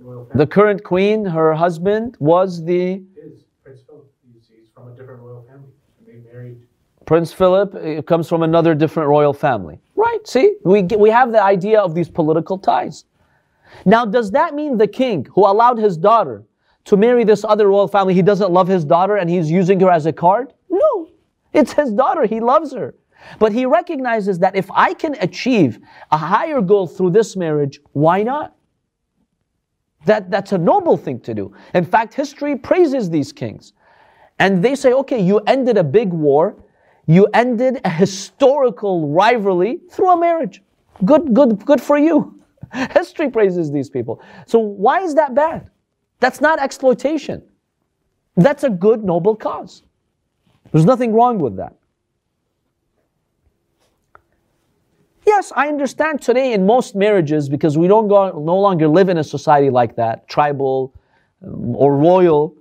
royal 0.00 0.24
family. 0.26 0.44
The 0.44 0.46
current 0.46 0.84
queen, 0.84 1.24
her 1.24 1.54
husband, 1.54 2.16
was 2.18 2.64
the 2.64 3.02
is 3.16 3.44
Prince 3.62 3.80
Philip. 3.86 4.10
He's, 4.32 4.48
he's 4.48 4.68
from 4.74 4.88
a 4.88 4.96
different 4.96 5.20
royal 5.20 5.42
family. 5.42 5.68
They 6.06 6.18
married. 6.32 6.62
Prince 7.06 7.32
Philip 7.32 7.74
uh, 7.74 8.02
comes 8.02 8.28
from 8.28 8.42
another 8.42 8.74
different 8.74 9.08
royal 9.08 9.32
family. 9.32 9.80
Right, 9.96 10.26
see? 10.26 10.56
We, 10.64 10.82
we 10.82 11.10
have 11.10 11.32
the 11.32 11.42
idea 11.42 11.80
of 11.80 11.94
these 11.94 12.08
political 12.08 12.58
ties. 12.58 13.04
Now, 13.84 14.04
does 14.04 14.30
that 14.32 14.54
mean 14.54 14.78
the 14.78 14.86
king 14.86 15.26
who 15.34 15.46
allowed 15.46 15.78
his 15.78 15.96
daughter 15.96 16.44
to 16.84 16.96
marry 16.96 17.24
this 17.24 17.44
other 17.44 17.68
royal 17.68 17.88
family, 17.88 18.14
he 18.14 18.22
doesn't 18.22 18.50
love 18.50 18.68
his 18.68 18.84
daughter 18.84 19.16
and 19.16 19.30
he's 19.30 19.50
using 19.50 19.80
her 19.80 19.90
as 19.90 20.06
a 20.06 20.12
card? 20.12 20.52
No. 20.68 21.08
It's 21.52 21.72
his 21.72 21.92
daughter. 21.92 22.26
He 22.26 22.40
loves 22.40 22.72
her. 22.72 22.94
But 23.38 23.52
he 23.52 23.66
recognizes 23.66 24.38
that 24.40 24.56
if 24.56 24.70
I 24.72 24.94
can 24.94 25.14
achieve 25.20 25.78
a 26.10 26.16
higher 26.16 26.60
goal 26.60 26.86
through 26.86 27.10
this 27.10 27.36
marriage, 27.36 27.80
why 27.92 28.22
not? 28.22 28.56
That, 30.04 30.30
that's 30.30 30.52
a 30.52 30.58
noble 30.58 30.96
thing 30.96 31.20
to 31.20 31.34
do. 31.34 31.54
In 31.74 31.84
fact, 31.84 32.14
history 32.14 32.56
praises 32.56 33.08
these 33.08 33.32
kings. 33.32 33.72
And 34.38 34.62
they 34.62 34.74
say, 34.74 34.92
okay, 34.92 35.20
you 35.20 35.38
ended 35.40 35.76
a 35.76 35.84
big 35.84 36.12
war, 36.12 36.56
you 37.06 37.26
ended 37.34 37.80
a 37.84 37.90
historical 37.90 39.08
rivalry 39.08 39.80
through 39.90 40.10
a 40.10 40.18
marriage. 40.18 40.62
Good, 41.04 41.34
good, 41.34 41.64
good 41.64 41.80
for 41.80 41.98
you. 41.98 42.40
History 42.92 43.30
praises 43.30 43.70
these 43.70 43.90
people. 43.90 44.22
So 44.46 44.58
why 44.58 45.02
is 45.02 45.14
that 45.14 45.34
bad? 45.34 45.70
That's 46.20 46.40
not 46.40 46.60
exploitation. 46.60 47.42
That's 48.36 48.64
a 48.64 48.70
good, 48.70 49.04
noble 49.04 49.36
cause. 49.36 49.82
There's 50.70 50.86
nothing 50.86 51.12
wrong 51.12 51.38
with 51.38 51.56
that. 51.56 51.74
Yes, 55.24 55.52
I 55.54 55.68
understand 55.68 56.20
today 56.20 56.52
in 56.52 56.66
most 56.66 56.96
marriages 56.96 57.48
because 57.48 57.78
we 57.78 57.86
don't 57.86 58.08
go, 58.08 58.30
no 58.30 58.58
longer 58.58 58.88
live 58.88 59.08
in 59.08 59.18
a 59.18 59.24
society 59.24 59.70
like 59.70 59.94
that, 59.96 60.28
tribal 60.28 60.94
um, 61.46 61.76
or 61.76 61.96
royal. 61.96 62.56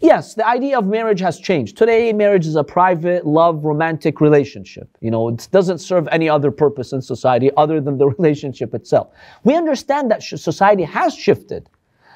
Yes, 0.00 0.34
the 0.34 0.46
idea 0.46 0.78
of 0.78 0.86
marriage 0.86 1.20
has 1.20 1.38
changed. 1.38 1.78
Today, 1.78 2.12
marriage 2.12 2.46
is 2.46 2.56
a 2.56 2.64
private, 2.64 3.26
love, 3.26 3.64
romantic 3.64 4.20
relationship. 4.20 4.88
You 5.00 5.10
know, 5.10 5.28
it 5.28 5.48
doesn't 5.52 5.78
serve 5.78 6.06
any 6.12 6.28
other 6.28 6.50
purpose 6.50 6.92
in 6.92 7.00
society 7.00 7.50
other 7.56 7.80
than 7.80 7.96
the 7.96 8.06
relationship 8.18 8.74
itself. 8.74 9.08
We 9.44 9.54
understand 9.54 10.10
that 10.10 10.22
society 10.22 10.82
has 10.82 11.14
shifted, 11.14 11.70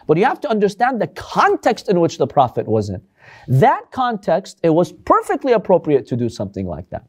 but 0.06 0.18
you 0.18 0.24
have 0.24 0.40
to 0.42 0.50
understand 0.50 1.00
the 1.00 1.06
context 1.06 1.88
in 1.88 2.00
which 2.00 2.18
the 2.18 2.26
Prophet 2.26 2.66
was 2.66 2.90
in. 2.90 3.00
That 3.48 3.90
context, 3.92 4.58
it 4.62 4.70
was 4.70 4.92
perfectly 4.92 5.52
appropriate 5.52 6.06
to 6.08 6.16
do 6.16 6.28
something 6.28 6.66
like 6.66 6.90
that. 6.90 7.06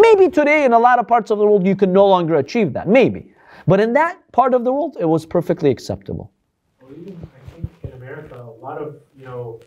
Maybe 0.00 0.28
today 0.30 0.64
in 0.64 0.72
a 0.72 0.78
lot 0.78 0.98
of 0.98 1.06
parts 1.06 1.30
of 1.30 1.38
the 1.38 1.44
world 1.44 1.66
you 1.66 1.76
can 1.76 1.92
no 1.92 2.06
longer 2.06 2.36
achieve 2.36 2.72
that, 2.72 2.88
maybe. 2.88 3.32
But 3.66 3.80
in 3.80 3.92
that 3.92 4.18
part 4.32 4.54
of 4.54 4.64
the 4.64 4.72
world, 4.72 4.96
it 4.98 5.04
was 5.04 5.26
perfectly 5.26 5.70
acceptable. 5.70 6.32
Well, 6.80 6.92
even 6.92 7.28
I 7.36 7.52
think 7.52 7.68
in 7.84 7.92
America, 7.92 8.36
a 8.36 8.64
lot 8.64 8.78
of, 8.78 8.96
you 9.16 9.26
know, 9.26 9.60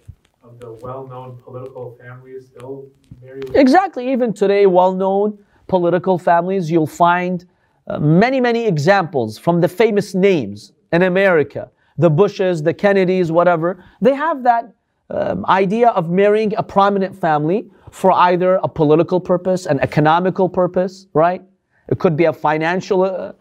of 0.44 0.60
the 0.60 0.74
well-known 0.74 1.38
political 1.38 1.98
families, 2.02 2.50
they'll 2.50 2.88
marry. 3.22 3.42
Exactly. 3.54 4.12
Even 4.12 4.34
today, 4.34 4.66
well-known 4.66 5.38
political 5.68 6.18
families, 6.18 6.72
you'll 6.72 6.88
find 6.88 7.46
uh, 7.88 8.00
many, 8.00 8.42
many 8.42 8.66
examples 8.66 9.38
from 9.38 9.62
the 9.62 9.68
famous 9.68 10.16
names 10.16 10.74
in 10.92 11.04
America. 11.04 11.70
The 11.98 12.10
Bushes, 12.10 12.64
the 12.64 12.74
Kennedys, 12.74 13.32
whatever. 13.32 13.84
They 14.02 14.16
have 14.16 14.44
that 14.44 14.74
um, 15.10 15.46
idea 15.46 15.90
of 15.90 16.10
marrying 16.10 16.54
a 16.58 16.64
prominent 16.64 17.16
family 17.16 17.70
for 17.92 18.12
either 18.12 18.56
a 18.64 18.68
political 18.68 19.20
purpose, 19.20 19.66
an 19.66 19.80
economical 19.82 20.50
purpose, 20.50 21.08
right? 21.14 21.42
It 21.90 22.00
could 22.00 22.16
be 22.16 22.26
a 22.26 22.34
financial 22.34 23.04
uh, 23.04 23.34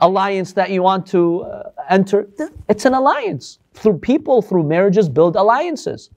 alliance 0.00 0.52
that 0.52 0.70
you 0.70 0.82
want 0.82 1.06
to 1.08 1.42
uh, 1.42 1.70
enter. 1.88 2.28
It's 2.68 2.84
an 2.84 2.94
alliance. 2.94 3.58
Through 3.74 3.98
people, 3.98 4.42
through 4.42 4.64
marriages, 4.64 5.08
build 5.08 5.36
alliances. 5.36 6.10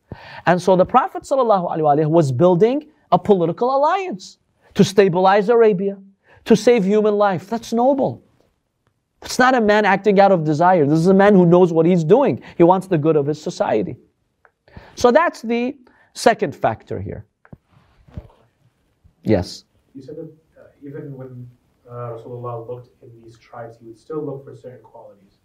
And 0.46 0.62
so 0.62 0.76
the 0.76 0.86
Prophet 0.86 1.24
ﷺ 1.24 2.10
was 2.10 2.32
building 2.32 2.88
a 3.12 3.20
political 3.20 3.76
alliance 3.76 4.38
to 4.76 4.84
stabilize 4.84 5.50
Arabia, 5.50 5.98
to 6.46 6.56
save 6.56 6.86
human 6.86 7.16
life. 7.16 7.50
That's 7.50 7.74
noble. 7.74 8.24
It's 9.22 9.40
not 9.40 9.56
a 9.56 9.62
man 9.62 9.84
acting 9.86 10.20
out 10.20 10.32
of 10.32 10.44
desire. 10.44 10.86
This 10.86 11.00
is 11.00 11.08
a 11.08 11.14
man 11.14 11.36
who 11.36 11.46
knows 11.46 11.74
what 11.74 11.86
he's 11.86 12.04
doing. 12.04 12.42
He 12.58 12.64
wants 12.64 12.88
the 12.88 12.98
good 12.98 13.16
of 13.16 13.26
his 13.26 13.42
society. 13.42 13.98
So 14.96 15.12
that's 15.12 15.42
the 15.42 15.78
second 16.14 16.56
factor 16.56 17.00
here. 17.00 17.26
Yes. 19.24 19.66
You 19.96 20.02
said 20.02 20.16
that 20.18 20.32
uh, 20.58 20.64
even 20.86 21.16
when 21.16 21.50
uh, 21.90 21.94
Rasulullah 21.94 22.68
looked 22.68 22.90
in 23.02 23.10
these 23.22 23.38
tribes, 23.38 23.78
he 23.80 23.86
would 23.86 23.98
still 23.98 24.24
look 24.24 24.44
for 24.44 24.56
certain 24.56 24.82
qualities. 24.82 25.38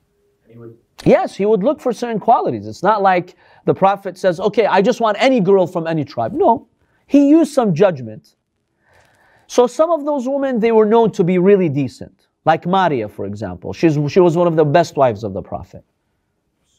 And 0.44 0.52
he 0.52 0.58
would. 0.58 0.76
Yes, 1.04 1.34
he 1.34 1.46
would 1.46 1.62
look 1.62 1.80
for 1.80 1.92
certain 1.92 2.20
qualities. 2.20 2.66
It's 2.66 2.82
not 2.82 3.02
like 3.02 3.36
the 3.64 3.74
Prophet 3.74 4.16
says, 4.16 4.40
okay, 4.40 4.66
I 4.66 4.80
just 4.82 5.00
want 5.00 5.16
any 5.20 5.40
girl 5.40 5.66
from 5.66 5.86
any 5.86 6.04
tribe. 6.04 6.32
No. 6.32 6.68
He 7.06 7.28
used 7.28 7.52
some 7.52 7.74
judgment. 7.74 8.36
So 9.46 9.66
some 9.66 9.90
of 9.90 10.04
those 10.04 10.26
women, 10.26 10.60
they 10.60 10.72
were 10.72 10.86
known 10.86 11.12
to 11.12 11.24
be 11.24 11.38
really 11.38 11.68
decent. 11.68 12.26
Like 12.44 12.66
Maria, 12.66 13.08
for 13.08 13.24
example. 13.26 13.72
She's, 13.72 13.98
she 14.10 14.20
was 14.20 14.36
one 14.36 14.46
of 14.46 14.56
the 14.56 14.64
best 14.64 14.96
wives 14.96 15.24
of 15.24 15.32
the 15.32 15.42
Prophet. 15.42 15.84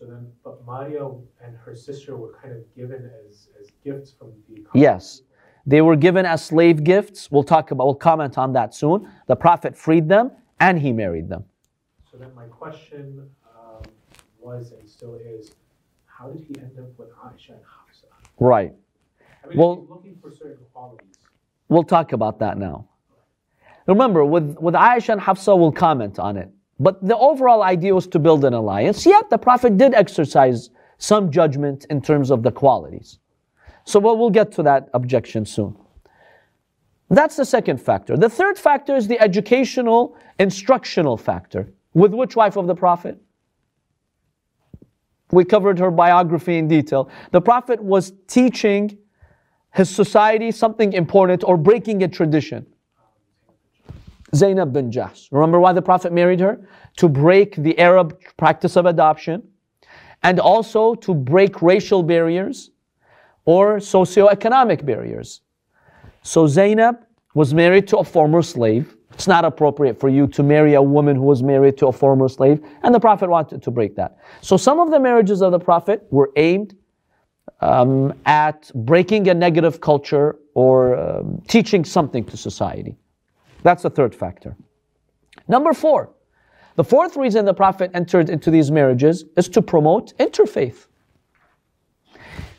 So 0.06 0.12
then, 0.12 0.28
but 0.44 0.64
Maria 0.66 1.08
and 1.44 1.58
her 1.58 1.76
sister 1.76 2.16
were 2.16 2.38
kind 2.40 2.54
of 2.54 2.76
given 2.76 3.10
as, 3.28 3.48
as 3.60 3.72
gifts 3.84 4.12
from 4.12 4.34
the. 4.48 4.64
Yes. 4.76 5.24
They 5.66 5.82
were 5.82 5.96
given 5.96 6.28
as 6.28 6.46
slave 6.46 6.84
gifts. 6.84 7.32
We'll 7.32 7.44
talk 7.44 7.72
about, 7.72 7.86
we'll 7.86 7.96
comment 7.96 8.38
on 8.38 8.54
that 8.54 8.76
soon. 8.76 9.10
The 9.26 9.36
Prophet 9.36 9.76
freed 9.76 10.08
them 10.08 10.32
and 10.60 10.80
he 10.80 10.92
married 10.92 11.28
them. 11.28 11.44
So 12.12 12.18
then 12.18 12.36
my 12.36 12.46
question 12.46 13.28
um, 13.50 13.82
was 14.40 14.74
and 14.74 14.88
still 14.88 15.16
is, 15.16 15.56
how 16.06 16.30
did 16.30 16.46
he 16.46 16.56
end 16.60 16.78
up 16.78 16.98
with 17.00 17.10
Aisha 17.14 17.50
and 17.50 17.62
Hafsa? 17.66 18.06
Right. 18.40 18.74
I 19.44 19.48
mean, 19.48 19.58
Well- 19.58 19.88
looking 19.90 20.18
for 20.22 20.30
certain 20.30 20.66
qualities. 20.72 21.18
We'll 21.68 21.84
talk 21.84 22.14
about 22.14 22.38
that 22.40 22.60
now. 22.60 22.88
Remember, 23.88 24.24
with, 24.24 24.56
with 24.60 24.76
Aisha 24.76 25.14
and 25.14 25.22
Hafsa, 25.22 25.56
we'll 25.56 25.72
comment 25.72 26.20
on 26.20 26.38
it. 26.38 26.52
But 26.80 27.06
the 27.06 27.18
overall 27.18 27.64
idea 27.64 27.96
was 27.96 28.08
to 28.08 28.20
build 28.20 28.44
an 28.44 28.54
alliance. 28.54 29.06
Yet 29.06 29.30
the 29.30 29.38
Prophet 29.38 29.78
did 29.78 29.94
exercise 29.94 30.70
some 30.98 31.32
judgment 31.32 31.86
in 31.90 32.02
terms 32.02 32.32
of 32.32 32.44
the 32.44 32.52
qualities. 32.52 33.20
So 33.86 34.00
we'll, 34.00 34.18
we'll 34.18 34.30
get 34.30 34.52
to 34.54 34.64
that 34.64 34.90
objection 34.94 35.46
soon. 35.46 35.78
That's 37.10 37.36
the 37.36 37.46
second 37.46 37.78
factor. 37.80 38.18
The 38.18 38.30
third 38.30 38.58
factor 38.58 38.96
is 38.96 39.08
the 39.08 39.20
educational, 39.20 40.18
instructional 40.40 41.18
factor. 41.18 41.72
With 41.94 42.14
which 42.14 42.36
wife 42.36 42.58
of 42.58 42.68
the 42.68 42.76
Prophet? 42.76 43.22
We 45.32 45.46
covered 45.46 45.80
her 45.80 45.92
biography 45.92 46.58
in 46.58 46.68
detail. 46.68 47.10
The 47.32 47.42
Prophet 47.42 47.82
was 47.82 48.14
teaching 48.28 48.98
his 49.74 49.90
society 49.90 50.52
something 50.52 50.94
important 50.94 51.44
or 51.46 51.58
breaking 51.58 52.04
a 52.04 52.08
tradition. 52.08 52.66
Zainab 54.36 54.74
bin 54.74 54.92
Jahsh. 54.92 55.28
Remember 55.32 55.60
why 55.60 55.74
the 55.74 55.82
Prophet 55.82 56.12
married 56.14 56.40
her? 56.40 56.68
To 56.98 57.10
break 57.10 57.56
the 57.56 57.78
Arab 57.80 58.20
practice 58.38 58.76
of 58.76 58.86
adoption 58.86 59.44
and 60.24 60.40
also 60.40 60.96
to 60.96 61.14
break 61.14 61.62
racial 61.62 62.04
barriers 62.04 62.72
or 63.46 63.80
socio-economic 63.80 64.86
barriers. 64.86 65.42
So 66.24 66.48
Zainab 66.48 67.06
was 67.36 67.54
married 67.54 67.88
to 67.90 67.98
a 67.98 68.04
former 68.04 68.42
slave. 68.42 68.96
It's 69.14 69.28
not 69.28 69.46
appropriate 69.46 70.00
for 70.00 70.10
you 70.10 70.28
to 70.28 70.44
marry 70.44 70.74
a 70.74 70.82
woman 70.82 71.16
who 71.16 71.22
was 71.24 71.44
married 71.44 71.78
to 71.78 71.88
a 71.88 71.92
former 71.92 72.28
slave, 72.28 72.66
and 72.84 72.94
the 72.94 73.00
Prophet 73.00 73.30
wanted 73.30 73.62
to 73.64 73.72
break 73.72 73.96
that. 73.96 74.18
So 74.42 74.58
some 74.58 74.80
of 74.80 74.92
the 74.92 75.00
marriages 75.00 75.42
of 75.42 75.52
the 75.52 75.60
Prophet 75.60 76.06
were 76.10 76.32
aimed 76.36 76.76
um, 77.62 78.14
at 78.26 78.72
breaking 78.74 79.30
a 79.30 79.34
negative 79.34 79.80
culture 79.80 80.38
or 80.54 80.98
um, 80.98 81.42
teaching 81.48 81.86
something 81.86 82.24
to 82.26 82.36
society. 82.36 82.98
That's 83.66 83.82
the 83.82 83.90
third 83.90 84.14
factor. 84.14 84.56
Number 85.48 85.74
four, 85.74 86.12
the 86.76 86.84
fourth 86.84 87.18
reason 87.18 87.46
the 87.46 87.54
Prophet 87.54 87.90
entered 87.96 88.30
into 88.30 88.52
these 88.52 88.70
marriages 88.70 89.26
is 89.38 89.50
to 89.50 89.62
promote 89.64 90.16
interfaith. 90.20 90.86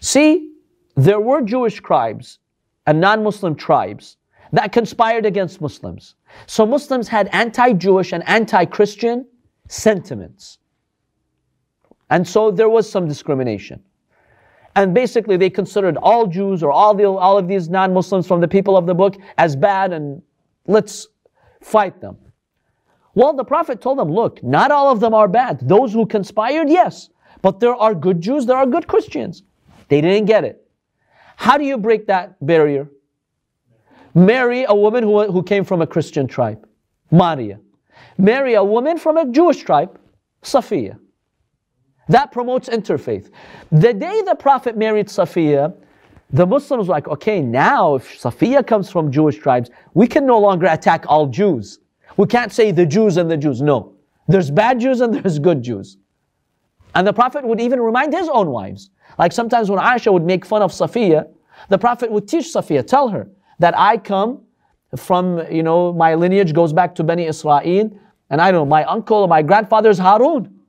See, 0.01 0.51
there 0.97 1.21
were 1.21 1.43
Jewish 1.43 1.77
tribes 1.81 2.41
and 2.89 3.01
non 3.01 3.23
Muslim 3.23 3.55
tribes 3.55 4.17
that 4.53 4.73
conspired 4.73 5.25
against 5.25 5.61
Muslims. 5.61 6.17
So 6.49 6.67
Muslims 6.67 7.07
had 7.07 7.29
anti 7.33 7.73
Jewish 7.75 8.13
and 8.13 8.29
anti 8.29 8.65
Christian 8.65 9.27
sentiments. 9.69 10.59
And 12.11 12.27
so 12.27 12.51
there 12.51 12.69
was 12.69 12.91
some 12.91 13.07
discrimination. 13.07 13.81
And 14.75 14.93
basically, 14.93 15.37
they 15.37 15.51
considered 15.51 15.99
all 15.99 16.27
Jews 16.27 16.65
or 16.65 16.73
all, 16.73 16.95
the, 16.95 17.05
all 17.05 17.39
of 17.39 17.47
these 17.47 17.69
non 17.69 17.95
Muslims 17.95 18.27
from 18.27 18.41
the 18.41 18.49
people 18.49 18.77
of 18.77 18.87
the 18.87 18.95
book 18.95 19.17
as 19.39 19.55
bad 19.55 19.93
and 19.93 20.21
let's 20.67 21.09
fight 21.61 22.01
them. 22.01 22.17
Well, 23.15 23.33
the 23.33 23.45
Prophet 23.45 23.81
told 23.81 23.99
them, 23.99 24.11
look, 24.11 24.43
not 24.43 24.71
all 24.71 24.93
of 24.93 25.01
them 25.01 25.15
are 25.15 25.29
bad. 25.29 25.61
Those 25.67 25.93
who 25.93 26.07
conspired, 26.07 26.69
yes. 26.69 27.09
But 27.41 27.61
there 27.61 27.75
are 27.75 27.95
good 27.95 28.21
Jews, 28.21 28.45
there 28.47 28.57
are 28.57 28.67
good 28.67 28.87
Christians. 28.87 29.43
They 29.89 30.01
didn't 30.01 30.27
get 30.27 30.45
it. 30.45 30.63
How 31.37 31.57
do 31.59 31.65
you 31.65 31.79
break 31.79 32.07
that 32.07 32.35
barrier? 32.45 32.89
Marry 34.15 34.65
a 34.65 34.75
woman 34.75 35.03
who, 35.03 35.31
who 35.31 35.43
came 35.43 35.65
from 35.65 35.83
a 35.83 35.87
Christian 35.87 36.27
tribe, 36.27 36.67
Maria. 37.11 37.61
Marry 38.19 38.55
a 38.55 38.65
woman 38.65 38.99
from 38.99 39.17
a 39.17 39.27
Jewish 39.31 39.63
tribe, 39.63 39.99
Safiya. 40.43 40.99
That 42.09 42.33
promotes 42.33 42.69
interfaith. 42.69 43.31
The 43.71 43.93
day 43.93 44.23
the 44.23 44.35
Prophet 44.35 44.77
married 44.77 45.09
Safiya, 45.09 45.75
the 46.31 46.47
Muslims 46.47 46.89
were 46.89 46.95
like, 46.95 47.09
okay, 47.09 47.41
now 47.41 47.95
if 47.95 48.21
Safiya 48.21 48.67
comes 48.67 48.91
from 48.91 49.13
Jewish 49.13 49.39
tribes, 49.39 49.71
we 49.95 50.07
can 50.07 50.27
no 50.27 50.39
longer 50.39 50.67
attack 50.67 51.05
all 51.09 51.27
Jews. 51.27 51.79
We 52.17 52.27
can't 52.27 52.53
say 52.53 52.73
the 52.73 52.87
Jews 52.87 53.17
and 53.17 53.31
the 53.31 53.37
Jews. 53.37 53.63
No. 53.63 53.95
There's 54.27 54.51
bad 54.51 54.81
Jews 54.81 55.01
and 55.01 55.15
there's 55.23 55.39
good 55.39 55.63
Jews. 55.63 55.99
And 56.95 57.07
the 57.07 57.13
Prophet 57.13 57.47
would 57.47 57.61
even 57.61 57.81
remind 57.81 58.13
his 58.13 58.29
own 58.29 58.51
wives. 58.51 58.91
Like 59.19 59.33
sometimes 59.33 59.71
when 59.71 59.79
Aisha 59.79 60.13
would 60.13 60.25
make 60.25 60.45
fun 60.45 60.63
of 60.63 60.73
Safiya, 60.73 61.29
the 61.69 61.79
Prophet 61.79 62.11
would 62.11 62.27
teach 62.27 62.47
Safiya, 62.47 62.87
tell 62.87 63.09
her 63.09 63.29
that 63.59 63.77
I 63.79 63.97
come 63.97 64.43
from, 64.97 65.47
you 65.51 65.63
know, 65.63 65.93
my 65.93 66.15
lineage 66.15 66.53
goes 66.53 66.73
back 66.73 66.95
to 66.97 67.05
Bani 67.05 67.27
Israel, 67.27 67.91
and 68.31 68.41
I 68.41 68.51
don't 68.51 68.61
know, 68.61 68.67
my 68.67 68.85
uncle 68.85 69.19
or 69.19 69.29
my 69.29 69.43
grandfather 69.43 69.91
is 69.91 69.99
Harun. 69.99 70.61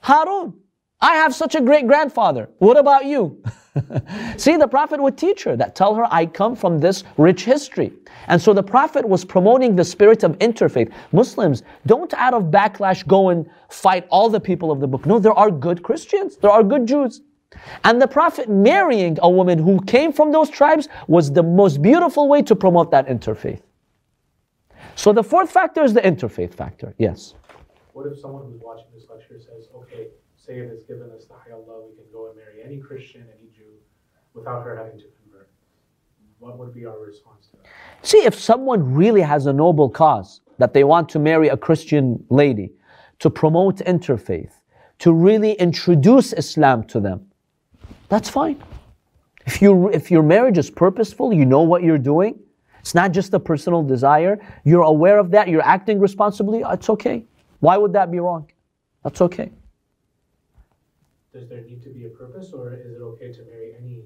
Harun. 0.00 0.54
I 1.00 1.16
have 1.16 1.34
such 1.34 1.54
a 1.54 1.60
great 1.60 1.86
grandfather. 1.86 2.48
What 2.58 2.78
about 2.78 3.04
you? 3.04 3.42
See, 4.36 4.56
the 4.56 4.68
Prophet 4.68 5.00
would 5.00 5.18
teach 5.18 5.44
her 5.44 5.56
that, 5.56 5.74
tell 5.74 5.94
her, 5.94 6.06
I 6.10 6.26
come 6.26 6.54
from 6.54 6.78
this 6.78 7.04
rich 7.16 7.44
history. 7.44 7.92
And 8.28 8.40
so 8.40 8.52
the 8.52 8.62
Prophet 8.62 9.06
was 9.06 9.24
promoting 9.24 9.74
the 9.74 9.84
spirit 9.84 10.22
of 10.22 10.38
interfaith. 10.38 10.92
Muslims, 11.12 11.62
don't 11.86 12.12
out 12.14 12.34
of 12.34 12.44
backlash 12.44 13.06
go 13.06 13.30
and 13.30 13.48
fight 13.68 14.06
all 14.10 14.28
the 14.28 14.40
people 14.40 14.70
of 14.70 14.80
the 14.80 14.86
book. 14.86 15.06
No, 15.06 15.18
there 15.18 15.32
are 15.32 15.50
good 15.50 15.82
Christians, 15.82 16.36
there 16.36 16.50
are 16.50 16.62
good 16.62 16.86
Jews. 16.86 17.22
And 17.84 18.00
the 18.00 18.08
Prophet 18.08 18.48
marrying 18.48 19.18
a 19.22 19.30
woman 19.30 19.58
who 19.58 19.80
came 19.84 20.12
from 20.12 20.32
those 20.32 20.50
tribes 20.50 20.88
was 21.06 21.32
the 21.32 21.42
most 21.42 21.82
beautiful 21.82 22.28
way 22.28 22.42
to 22.42 22.56
promote 22.56 22.90
that 22.90 23.06
interfaith. 23.06 23.60
So 24.96 25.12
the 25.12 25.22
fourth 25.22 25.50
factor 25.50 25.82
is 25.82 25.92
the 25.94 26.00
interfaith 26.00 26.54
factor, 26.54 26.94
yes. 26.98 27.34
What 27.94 28.08
if 28.08 28.18
someone 28.18 28.50
who's 28.50 28.60
watching 28.60 28.86
this 28.92 29.04
lecture 29.08 29.38
says, 29.38 29.68
okay, 29.72 30.08
Sayyid 30.36 30.68
has 30.68 30.82
given 30.82 31.12
us 31.12 31.26
the 31.26 31.34
halal, 31.34 31.88
we 31.88 31.94
can 31.94 32.04
go 32.12 32.26
and 32.26 32.36
marry 32.36 32.60
any 32.64 32.78
Christian, 32.78 33.22
any 33.22 33.48
Jew, 33.56 33.70
without 34.34 34.64
her 34.64 34.76
having 34.76 34.98
to 34.98 35.04
convert? 35.22 35.48
What 36.40 36.58
would 36.58 36.74
be 36.74 36.86
our 36.86 36.98
response 36.98 37.46
to 37.46 37.56
that? 37.58 37.68
See, 38.02 38.18
if 38.18 38.34
someone 38.34 38.94
really 38.94 39.20
has 39.20 39.46
a 39.46 39.52
noble 39.52 39.88
cause 39.88 40.40
that 40.58 40.74
they 40.74 40.82
want 40.82 41.08
to 41.10 41.20
marry 41.20 41.48
a 41.48 41.56
Christian 41.56 42.24
lady, 42.30 42.72
to 43.20 43.30
promote 43.30 43.76
interfaith, 43.76 44.50
to 44.98 45.12
really 45.12 45.52
introduce 45.52 46.32
Islam 46.32 46.82
to 46.88 46.98
them, 46.98 47.24
that's 48.08 48.28
fine. 48.28 48.60
If, 49.46 49.62
you, 49.62 49.88
if 49.90 50.10
your 50.10 50.24
marriage 50.24 50.58
is 50.58 50.68
purposeful, 50.68 51.32
you 51.32 51.46
know 51.46 51.62
what 51.62 51.84
you're 51.84 51.98
doing, 51.98 52.40
it's 52.80 52.94
not 52.94 53.12
just 53.12 53.32
a 53.34 53.38
personal 53.38 53.84
desire, 53.84 54.40
you're 54.64 54.82
aware 54.82 55.20
of 55.20 55.30
that, 55.30 55.46
you're 55.46 55.62
acting 55.62 56.00
responsibly, 56.00 56.64
it's 56.66 56.90
okay. 56.90 57.24
Why 57.64 57.78
would 57.78 57.94
that 57.94 58.10
be 58.10 58.20
wrong? 58.20 58.50
That's 59.02 59.22
okay. 59.22 59.50
Does 61.32 61.48
there 61.48 61.62
need 61.62 61.82
to 61.82 61.88
be 61.88 62.04
a 62.04 62.10
purpose, 62.10 62.52
or 62.52 62.74
is 62.74 62.92
it 62.92 63.00
okay 63.00 63.32
to 63.32 63.42
marry 63.44 63.72
any 63.80 64.02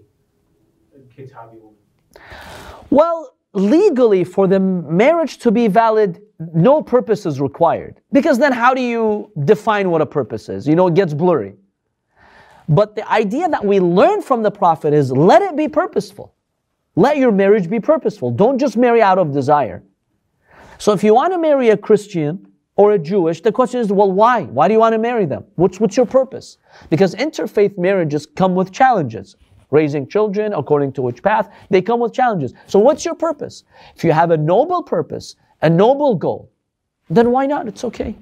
Kitabi 1.13 1.61
woman? 1.61 1.75
Well, 2.91 3.35
legally, 3.55 4.23
for 4.23 4.47
the 4.47 4.61
marriage 4.61 5.39
to 5.39 5.51
be 5.51 5.67
valid, 5.67 6.23
no 6.39 6.81
purpose 6.81 7.27
is 7.27 7.41
required. 7.41 8.01
Because 8.13 8.39
then, 8.39 8.53
how 8.53 8.75
do 8.75 8.81
you 8.81 9.33
define 9.45 9.91
what 9.91 10.03
a 10.03 10.07
purpose 10.07 10.49
is? 10.49 10.69
You 10.69 10.77
know, 10.77 10.87
it 10.87 10.95
gets 10.95 11.13
blurry. 11.13 11.55
But 12.69 12.95
the 12.95 13.11
idea 13.11 13.49
that 13.49 13.65
we 13.65 13.81
learn 13.81 14.23
from 14.23 14.45
the 14.45 14.53
Prophet 14.53 14.95
is 14.95 15.11
let 15.11 15.43
it 15.43 15.57
be 15.57 15.67
purposeful. 15.67 16.33
Let 16.95 17.17
your 17.17 17.33
marriage 17.33 17.69
be 17.69 17.81
purposeful. 17.81 18.31
Don't 18.31 18.59
just 18.59 18.77
marry 18.77 19.03
out 19.03 19.19
of 19.19 19.33
desire. 19.33 19.83
So 20.79 20.93
if 20.93 21.03
you 21.03 21.13
want 21.13 21.33
to 21.33 21.39
marry 21.39 21.71
a 21.71 21.77
Christian 21.77 22.48
or 22.79 22.93
a 22.93 22.99
Jewish, 22.99 23.41
the 23.41 23.51
question 23.51 23.81
is, 23.81 23.93
well, 23.93 24.11
why? 24.11 24.45
Why 24.45 24.69
do 24.69 24.73
you 24.73 24.79
want 24.79 24.93
to 24.93 24.99
marry 24.99 25.27
them? 25.27 25.45
What's, 25.57 25.81
what's 25.81 25.97
your 25.97 26.07
purpose? 26.07 26.59
Because 26.91 27.13
interfaith 27.17 27.77
marriages 27.77 28.25
come 28.25 28.55
with 28.55 28.71
challenges. 28.71 29.35
Raising 29.71 30.07
children, 30.07 30.55
according 30.55 30.93
to 30.93 31.03
which 31.03 31.21
path, 31.21 31.53
they 31.71 31.83
come 31.83 31.99
with 31.99 32.15
challenges. 32.15 32.55
So 32.69 32.79
what's 32.79 33.05
your 33.05 33.17
purpose? 33.17 33.65
If 33.97 34.05
you 34.05 34.13
have 34.13 34.31
a 34.31 34.37
noble 34.37 34.85
purpose, 34.85 35.35
a 35.61 35.69
noble 35.69 36.15
goal, 36.15 36.51
then 37.11 37.33
why 37.33 37.47
not? 37.47 37.67
It's 37.67 37.83
okay. 37.83 38.15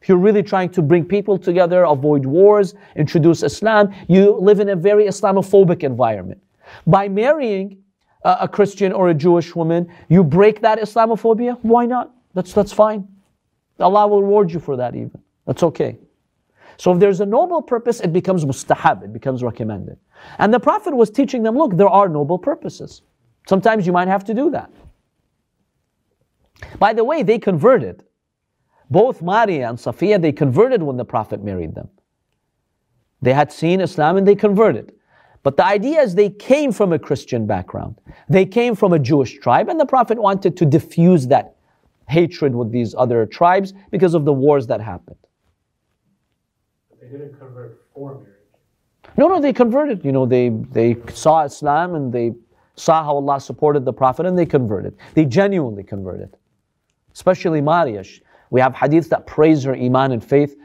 If 0.00 0.08
you're 0.08 0.16
really 0.16 0.44
trying 0.44 0.70
to 0.70 0.82
bring 0.82 1.04
people 1.04 1.36
together, 1.36 1.82
avoid 1.82 2.24
wars, 2.24 2.74
introduce 2.94 3.42
Islam, 3.42 3.92
you 4.08 4.36
live 4.36 4.60
in 4.60 4.68
a 4.68 4.76
very 4.76 5.06
Islamophobic 5.06 5.82
environment. 5.82 6.40
By 6.86 7.08
marrying 7.08 7.82
a 8.24 8.46
Christian 8.46 8.92
or 8.92 9.08
a 9.08 9.14
Jewish 9.14 9.56
woman, 9.56 9.92
you 10.08 10.22
break 10.22 10.60
that 10.60 10.78
Islamophobia, 10.78 11.58
why 11.62 11.86
not? 11.86 12.14
That's, 12.34 12.52
that's 12.52 12.72
fine. 12.72 13.08
Allah 13.82 14.06
will 14.06 14.22
reward 14.22 14.52
you 14.52 14.60
for 14.60 14.76
that 14.76 14.94
even. 14.94 15.20
That's 15.46 15.62
okay. 15.62 15.98
So 16.76 16.92
if 16.92 16.98
there's 16.98 17.20
a 17.20 17.26
noble 17.26 17.62
purpose, 17.62 18.00
it 18.00 18.12
becomes 18.12 18.44
mustahab, 18.44 19.04
it 19.04 19.12
becomes 19.12 19.42
recommended. 19.42 19.98
And 20.38 20.52
the 20.52 20.60
Prophet 20.60 20.94
was 20.94 21.10
teaching 21.10 21.42
them, 21.42 21.56
look, 21.56 21.76
there 21.76 21.88
are 21.88 22.08
noble 22.08 22.38
purposes. 22.38 23.02
Sometimes 23.48 23.86
you 23.86 23.92
might 23.92 24.08
have 24.08 24.24
to 24.24 24.34
do 24.34 24.50
that. 24.50 24.70
By 26.78 26.92
the 26.92 27.04
way, 27.04 27.22
they 27.22 27.38
converted. 27.38 28.04
Both 28.90 29.22
Maria 29.22 29.68
and 29.68 29.78
Safiya, 29.78 30.20
they 30.20 30.32
converted 30.32 30.82
when 30.82 30.96
the 30.96 31.04
Prophet 31.04 31.42
married 31.42 31.74
them. 31.74 31.88
They 33.20 33.32
had 33.32 33.52
seen 33.52 33.80
Islam 33.80 34.16
and 34.16 34.26
they 34.26 34.34
converted. 34.34 34.92
But 35.42 35.56
the 35.56 35.64
idea 35.64 36.00
is 36.00 36.14
they 36.14 36.30
came 36.30 36.72
from 36.72 36.92
a 36.92 36.98
Christian 36.98 37.46
background. 37.46 38.00
They 38.28 38.46
came 38.46 38.74
from 38.74 38.92
a 38.92 38.98
Jewish 38.98 39.38
tribe, 39.38 39.68
and 39.68 39.78
the 39.78 39.86
Prophet 39.86 40.18
wanted 40.18 40.56
to 40.56 40.64
diffuse 40.64 41.26
that 41.28 41.56
hatred 42.08 42.54
with 42.54 42.70
these 42.70 42.94
other 42.96 43.26
tribes 43.26 43.74
because 43.90 44.14
of 44.14 44.24
the 44.24 44.32
wars 44.32 44.66
that 44.66 44.80
happened. 44.80 45.16
But 46.90 47.00
they 47.00 47.08
didn't 47.08 47.38
convert 47.38 47.86
for 47.94 48.14
marriage. 48.14 48.28
No, 49.16 49.28
no, 49.28 49.40
they 49.40 49.52
converted. 49.52 50.04
You 50.04 50.12
know, 50.12 50.26
they, 50.26 50.48
they 50.48 50.96
saw 51.12 51.44
Islam 51.44 51.94
and 51.94 52.12
they 52.12 52.32
saw 52.76 53.04
how 53.04 53.14
Allah 53.14 53.40
supported 53.40 53.84
the 53.84 53.92
Prophet 53.92 54.26
and 54.26 54.38
they 54.38 54.46
converted. 54.46 54.96
They 55.14 55.24
genuinely 55.24 55.82
converted. 55.82 56.36
Especially 57.12 57.60
Maria. 57.60 58.04
We 58.50 58.60
have 58.60 58.72
hadiths 58.72 59.08
that 59.10 59.26
praise 59.26 59.64
her 59.64 59.74
iman 59.74 60.12
and 60.12 60.24
faith. 60.24 60.56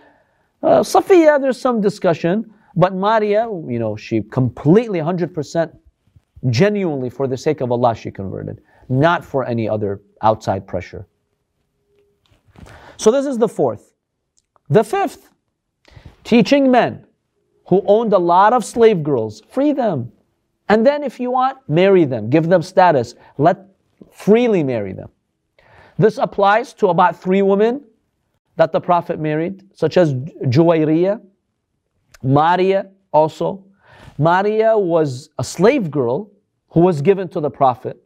Uh, 0.64 0.80
Safiya, 0.80 1.42
there's 1.42 1.60
some 1.60 1.82
discussion. 1.82 2.54
But 2.76 2.94
Maria, 2.94 3.46
you 3.68 3.80
know, 3.80 3.96
she 3.96 4.22
completely 4.22 5.00
100% 5.00 5.76
genuinely 6.50 7.10
for 7.10 7.28
the 7.28 7.38
sake 7.38 7.62
of 7.62 7.72
Allah 7.72 7.96
she 7.96 8.12
converted, 8.12 8.62
not 8.88 9.26
for 9.26 9.46
any 9.46 9.68
other 9.68 10.02
outside 10.22 10.68
pressure. 10.68 11.08
So 12.98 13.12
this 13.12 13.26
is 13.26 13.38
the 13.38 13.48
fourth. 13.48 13.94
The 14.70 14.84
fifth, 14.84 15.30
teaching 16.24 16.70
men 16.70 17.06
who 17.68 17.84
owned 17.86 18.14
a 18.14 18.18
lot 18.18 18.54
of 18.54 18.66
slave 18.66 19.04
girls, 19.04 19.42
free 19.50 19.72
them. 19.72 20.12
And 20.70 20.86
then 20.86 21.04
if 21.04 21.20
you 21.20 21.32
want, 21.32 21.58
marry 21.70 22.06
them, 22.06 22.30
give 22.30 22.50
them 22.50 22.62
status, 22.62 23.16
let 23.38 23.60
freely 24.12 24.64
marry 24.64 24.94
them. 24.94 25.10
This 25.98 26.18
applies 26.18 26.74
to 26.76 26.88
about 26.88 27.20
three 27.20 27.42
women 27.42 27.84
that 28.56 28.72
the 28.72 28.82
Prophet 28.82 29.20
married, 29.20 29.64
such 29.74 29.98
as 29.98 30.14
Juwayriyah, 30.14 31.22
Maria 32.24 32.90
also. 33.12 33.66
Maria 34.18 34.78
was 34.78 35.30
a 35.38 35.44
slave 35.44 35.92
girl 35.92 36.32
who 36.70 36.82
was 36.82 37.02
given 37.02 37.28
to 37.30 37.40
the 37.40 37.50
Prophet. 37.50 38.02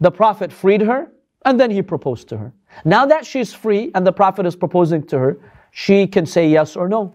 The 0.00 0.10
Prophet 0.10 0.52
freed 0.52 0.80
her 0.82 1.12
and 1.44 1.58
then 1.58 1.70
he 1.70 1.82
proposed 1.82 2.28
to 2.28 2.38
her. 2.38 2.52
Now 2.84 3.06
that 3.06 3.26
she's 3.26 3.52
free 3.52 3.90
and 3.94 4.06
the 4.06 4.12
Prophet 4.12 4.46
is 4.46 4.56
proposing 4.56 5.06
to 5.08 5.18
her, 5.18 5.38
she 5.70 6.06
can 6.06 6.26
say 6.26 6.48
yes 6.48 6.76
or 6.76 6.88
no. 6.88 7.14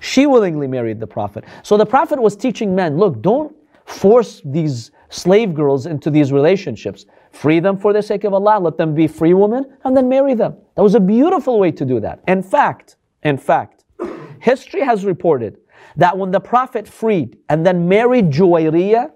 She 0.00 0.26
willingly 0.26 0.66
married 0.66 1.00
the 1.00 1.06
Prophet. 1.06 1.44
So 1.62 1.76
the 1.76 1.86
Prophet 1.86 2.20
was 2.20 2.36
teaching 2.36 2.74
men 2.74 2.98
look, 2.98 3.22
don't 3.22 3.54
force 3.86 4.42
these 4.44 4.90
slave 5.08 5.54
girls 5.54 5.86
into 5.86 6.10
these 6.10 6.32
relationships. 6.32 7.06
Free 7.32 7.60
them 7.60 7.76
for 7.76 7.92
the 7.92 8.02
sake 8.02 8.24
of 8.24 8.34
Allah, 8.34 8.58
let 8.60 8.76
them 8.76 8.94
be 8.94 9.06
free 9.06 9.34
women, 9.34 9.64
and 9.84 9.96
then 9.96 10.08
marry 10.08 10.34
them. 10.34 10.56
That 10.76 10.82
was 10.82 10.94
a 10.94 11.00
beautiful 11.00 11.58
way 11.58 11.70
to 11.72 11.84
do 11.84 12.00
that. 12.00 12.20
In 12.28 12.42
fact, 12.42 12.96
in 13.22 13.36
fact, 13.36 13.84
History 14.40 14.80
has 14.80 15.04
reported 15.04 15.58
that 15.96 16.16
when 16.16 16.30
the 16.30 16.40
Prophet 16.40 16.88
freed 16.88 17.36
and 17.48 17.64
then 17.64 17.88
married 17.88 18.30
Juwayriyah, 18.30 19.10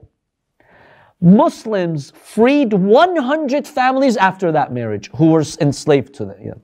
Muslims 1.25 2.13
freed 2.15 2.75
100 2.75 3.67
families 3.67 4.17
after 4.19 4.53
that 4.53 4.73
marriage 4.73 5.11
who 5.17 5.31
were 5.31 5.43
enslaved 5.59 6.13
to 6.15 6.27
them, 6.27 6.61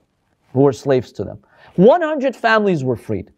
who 0.52 0.60
were 0.60 0.72
slaves 0.72 1.12
to 1.12 1.24
them. 1.24 1.38
100 1.76 2.36
families 2.36 2.84
were 2.84 2.96
freed. 2.96 3.32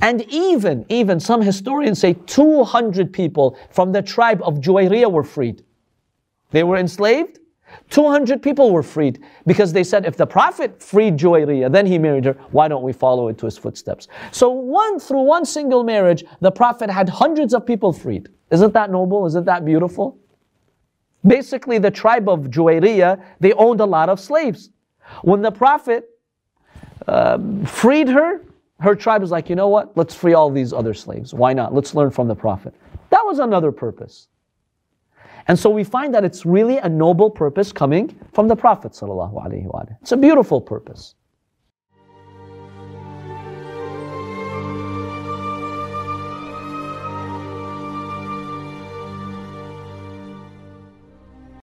And 0.00 0.22
even, 0.22 0.86
even 0.88 1.20
some 1.20 1.42
historians 1.42 1.98
say 1.98 2.14
200 2.14 3.12
people 3.12 3.58
from 3.70 3.92
the 3.92 4.00
tribe 4.00 4.40
of 4.42 4.54
Juwayriyah 4.54 5.12
were 5.12 5.22
freed. 5.22 5.62
They 6.50 6.64
were 6.64 6.78
enslaved, 6.78 7.40
200 7.90 8.42
people 8.42 8.70
were 8.70 8.82
freed 8.82 9.22
because 9.46 9.72
they 9.72 9.84
said 9.84 10.06
if 10.06 10.16
the 10.16 10.26
Prophet 10.26 10.82
freed 10.82 11.18
Juwayriyah, 11.18 11.72
then 11.72 11.84
he 11.84 11.98
married 11.98 12.24
her, 12.24 12.32
why 12.52 12.68
don't 12.68 12.82
we 12.82 12.92
follow 12.92 13.28
into 13.28 13.44
his 13.44 13.58
footsteps? 13.58 14.08
So 14.30 14.50
one 14.50 14.98
through 14.98 15.24
one 15.24 15.44
single 15.44 15.84
marriage, 15.84 16.24
the 16.40 16.50
Prophet 16.50 16.88
had 16.88 17.08
hundreds 17.10 17.52
of 17.52 17.66
people 17.66 17.92
freed. 17.92 18.30
Isn't 18.50 18.72
that 18.72 18.90
noble? 18.90 19.26
Isn't 19.26 19.44
that 19.44 19.64
beautiful? 19.64 20.18
Basically, 21.26 21.78
the 21.78 21.90
tribe 21.90 22.28
of 22.28 22.40
Juwayriyah, 22.50 23.22
they 23.40 23.52
owned 23.54 23.80
a 23.80 23.86
lot 23.86 24.08
of 24.08 24.20
slaves. 24.20 24.70
When 25.22 25.42
the 25.42 25.50
Prophet 25.50 26.08
um, 27.06 27.64
freed 27.64 28.08
her, 28.08 28.40
her 28.80 28.94
tribe 28.94 29.22
was 29.22 29.30
like, 29.30 29.48
you 29.48 29.56
know 29.56 29.68
what? 29.68 29.96
Let's 29.96 30.14
free 30.14 30.34
all 30.34 30.50
these 30.50 30.72
other 30.72 30.94
slaves. 30.94 31.32
Why 31.32 31.52
not? 31.52 31.72
Let's 31.74 31.94
learn 31.94 32.10
from 32.10 32.28
the 32.28 32.34
Prophet. 32.34 32.74
That 33.10 33.24
was 33.24 33.38
another 33.38 33.72
purpose. 33.72 34.28
And 35.46 35.58
so 35.58 35.70
we 35.70 35.84
find 35.84 36.14
that 36.14 36.24
it's 36.24 36.46
really 36.46 36.78
a 36.78 36.88
noble 36.88 37.30
purpose 37.30 37.72
coming 37.72 38.18
from 38.32 38.48
the 38.48 38.56
Prophet. 38.56 38.92
It's 40.02 40.12
a 40.12 40.16
beautiful 40.16 40.60
purpose. 40.60 41.14